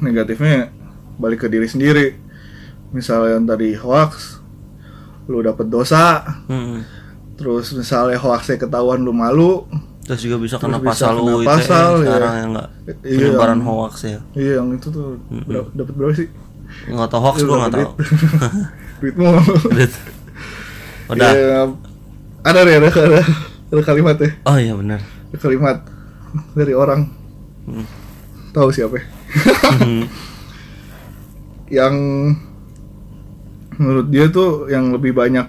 [0.00, 0.72] Negatifnya
[1.14, 2.16] balik ke diri sendiri.
[2.90, 4.40] Misalnya yang tadi hoax,
[5.24, 6.80] lu dapet dosa, Mhm.
[7.34, 9.64] terus misalnya hoaxnya ketahuan lu malu,
[10.02, 12.04] terus juga bisa kena bisa pasal kena UU ITE pasal, ya.
[12.04, 12.68] sekarang ya enggak
[13.00, 15.06] Iya, penyebaran yang- hoax ya iya yang itu tuh
[15.46, 16.28] berapa- dapet berapa sih?
[16.84, 17.92] nggak tahu hoax Lu gua nggak tahu duit.
[19.00, 19.30] Duitmu.
[21.08, 21.60] udah Ya,
[22.42, 23.20] ada ada, ada,
[23.70, 24.30] ada kalimat ya.
[24.42, 25.00] oh iya benar
[25.34, 25.78] kalimat
[26.52, 27.08] dari orang
[27.62, 27.86] Hmm.
[28.50, 29.06] tahu siapa ya?
[31.72, 31.94] yang
[33.74, 35.48] menurut dia tuh yang lebih banyak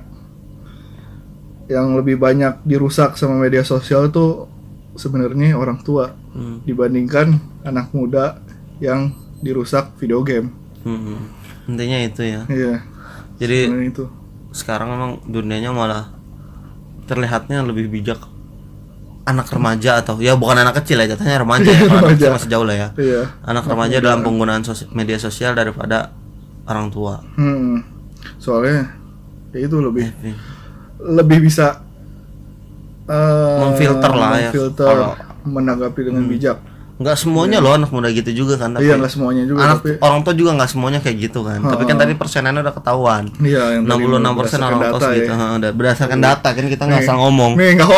[1.67, 4.47] yang lebih banyak dirusak sama media sosial tuh
[4.95, 6.65] sebenarnya orang tua Hmm.
[6.65, 8.41] dibandingkan anak muda
[8.81, 10.49] yang dirusak video game.
[10.81, 11.17] Mhm.
[11.63, 12.81] intinya itu ya Iya,
[13.37, 14.09] jadi itu.
[14.49, 16.09] sekarang memang dunianya malah
[17.05, 18.17] terlihatnya lebih bijak
[19.23, 22.27] anak remaja atau ya bukan anak kecil ya jatuhnya remaja ya kalau Remaja.
[22.29, 23.21] masih jauh lah ya Iya.
[23.41, 26.11] anak remaja dalam penggunaan sosi- media sosial daripada
[26.63, 27.79] orang tua Hmm.
[28.35, 28.91] Soalnya
[29.51, 30.35] ya itu lebih Eh,
[31.05, 31.83] lebih bisa
[33.05, 34.85] eh, memfilter lah ya memfilter.
[34.85, 35.11] kalau
[35.45, 36.57] menanggapi dengan bijak.
[37.03, 39.89] Nggak semuanya loh anak muda gitu juga kan tapi Iya nggak semuanya juga anak tapi
[39.99, 41.59] orang tua juga nggak semuanya kayak gitu kan.
[41.59, 43.23] Tapi kan tadi persenannya udah ketahuan.
[43.43, 45.33] Iya yang tadi 66 persen orang tua ya.
[45.35, 45.71] ha, udah.
[45.75, 47.51] Berdasarkan data kan kita nggak asal ngomong.
[47.59, 47.89] Nih nggak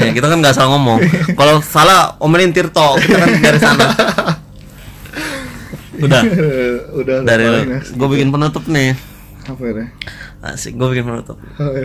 [0.00, 0.98] ya kita kan nggak asal ngomong.
[1.36, 2.96] Kalau salah omelin Tirto.
[2.96, 3.86] Kita kan dari sana.
[6.00, 6.22] Udah.
[7.04, 8.96] Udah dari gue bikin penutup nih.
[9.44, 9.86] Apa ya?
[10.40, 11.36] asik gue bikin penutup.
[11.60, 11.84] Ya?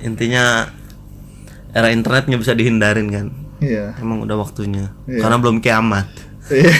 [0.00, 0.72] intinya
[1.76, 3.26] era internet nggak bisa dihindarin kan
[3.60, 3.96] Iya.
[3.96, 5.20] emang udah waktunya Iya.
[5.20, 6.06] karena belum kiamat
[6.50, 6.72] Iya.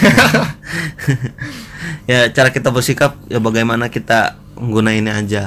[2.11, 5.43] ya cara kita bersikap ya bagaimana kita menggunainnya aja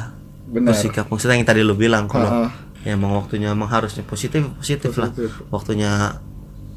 [0.46, 0.72] Benar.
[0.72, 2.48] bersikap maksudnya yang tadi lu bilang kalau Ha-ha.
[2.84, 5.30] ya emang waktunya emang harusnya positif positif, lah Positif.
[5.50, 5.90] waktunya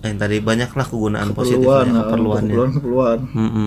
[0.00, 3.18] yang tadi banyak lah kegunaan positif Keperluan, ya, ah, keperluannya keperluan, keperluan.
[3.32, 3.66] Mm-mm.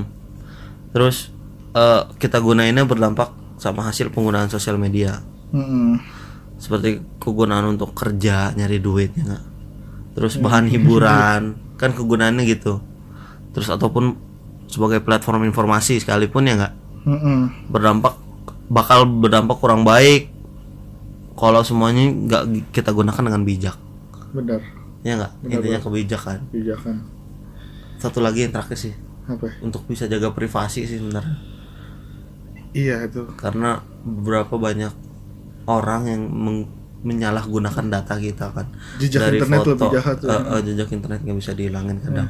[0.89, 1.29] terus
[1.71, 5.19] eh, kita gunainnya berdampak sama hasil penggunaan sosial media
[5.51, 5.97] Mm-mm.
[6.57, 9.43] seperti kegunaan untuk kerja nyari duit ya nggak
[10.13, 12.83] terus bahan hiburan kan kegunaannya gitu.
[13.55, 14.15] Terus ataupun
[14.69, 16.73] sebagai platform informasi sekalipun ya nggak?
[17.71, 18.15] Berdampak
[18.69, 20.29] bakal berdampak kurang baik
[21.33, 22.43] kalau semuanya nggak
[22.75, 23.77] kita gunakan dengan bijak.
[24.29, 24.61] Benar.
[25.01, 25.33] ya nggak?
[25.47, 26.37] Intinya kebijakan.
[26.51, 26.95] Pijakan.
[27.99, 28.93] satu lagi yang terakhir sih.
[29.29, 29.45] Apa?
[29.61, 31.37] untuk bisa jaga privasi sih sebenarnya.
[32.73, 33.25] Iya itu.
[33.37, 34.93] karena beberapa banyak
[35.65, 36.69] orang yang meng-
[37.01, 41.97] menyalahgunakan data kita kan Jejak internet lebih jahat eh, eh, jejak internet nggak bisa dihilangin
[41.99, 42.29] kadang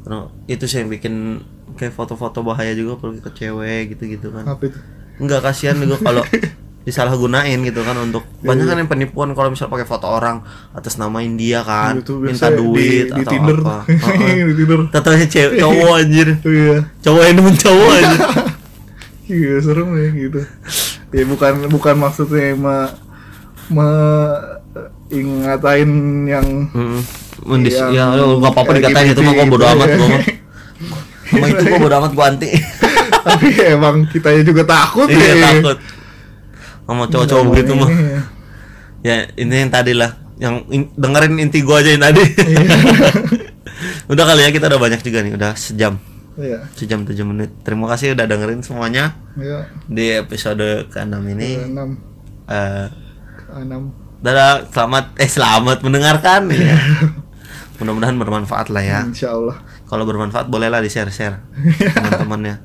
[0.00, 1.44] karena itu sih yang bikin
[1.74, 4.78] kayak foto-foto bahaya juga pergi ke cewek gitu-gitu kan Apa itu?
[5.18, 6.24] nggak kasihan juga kalau
[6.80, 10.40] disalahgunain gitu kan untuk Iya, banyak kan yang penipuan kalau misal pakai foto orang
[10.72, 13.58] atas namain dia kan Itu minta duit di, di atau Tinder.
[13.60, 13.76] apa
[14.16, 14.48] Heeh.
[14.48, 14.80] di Tinder.
[14.88, 16.76] Tatanya cewek cowok anjir Iya.
[16.98, 18.20] cowok yang demen cowok anjir
[19.28, 20.40] Iya serem ya gitu.
[21.12, 22.76] Ya bukan bukan maksudnya me,
[23.70, 23.88] me
[25.08, 25.90] ingatain
[26.24, 27.00] yang Mm,
[27.42, 30.22] mendis Yang ya lu nggak apa-apa dikatain itu mah gua bodo amat gua mah
[31.30, 32.48] sama itu gua bodo amat gua anti
[33.26, 35.46] tapi emang kitanya juga takut iya ya.
[35.54, 35.78] takut
[36.84, 38.04] sama cowok-cowok Ngomong begitu mah ini
[39.02, 39.16] ya.
[39.34, 42.68] ini yang tadi lah yang in- dengerin inti gua aja yang tadi Iya.
[44.12, 45.94] udah kali ya kita udah banyak juga nih udah sejam
[46.34, 46.64] Iya.
[46.72, 49.66] sejam tujuh menit terima kasih udah dengerin semuanya Iya.
[49.84, 51.98] di episode ke-6 ini Enam.
[52.46, 52.86] eh
[53.56, 53.90] Enam.
[54.20, 56.42] dadah selamat eh selamat mendengarkan.
[56.60, 56.76] Ya
[57.80, 59.00] mudah-mudahan bermanfaat lah ya.
[59.08, 59.56] Insya Allah.
[59.88, 61.40] kalau bermanfaat bolehlah di share share
[61.96, 62.60] teman-temannya.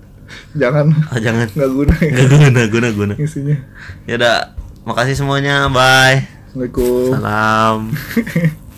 [0.60, 0.92] Jangan.
[1.08, 1.48] Ah, jangan.
[1.56, 2.12] Nggak guna ya.
[2.12, 3.14] Gak guna guna guna.
[3.16, 3.56] Isinya.
[4.04, 4.36] ya udah
[4.84, 5.72] makasih semuanya.
[5.72, 6.28] Bye.
[6.52, 7.16] Assalamualaikum.
[7.16, 7.80] salam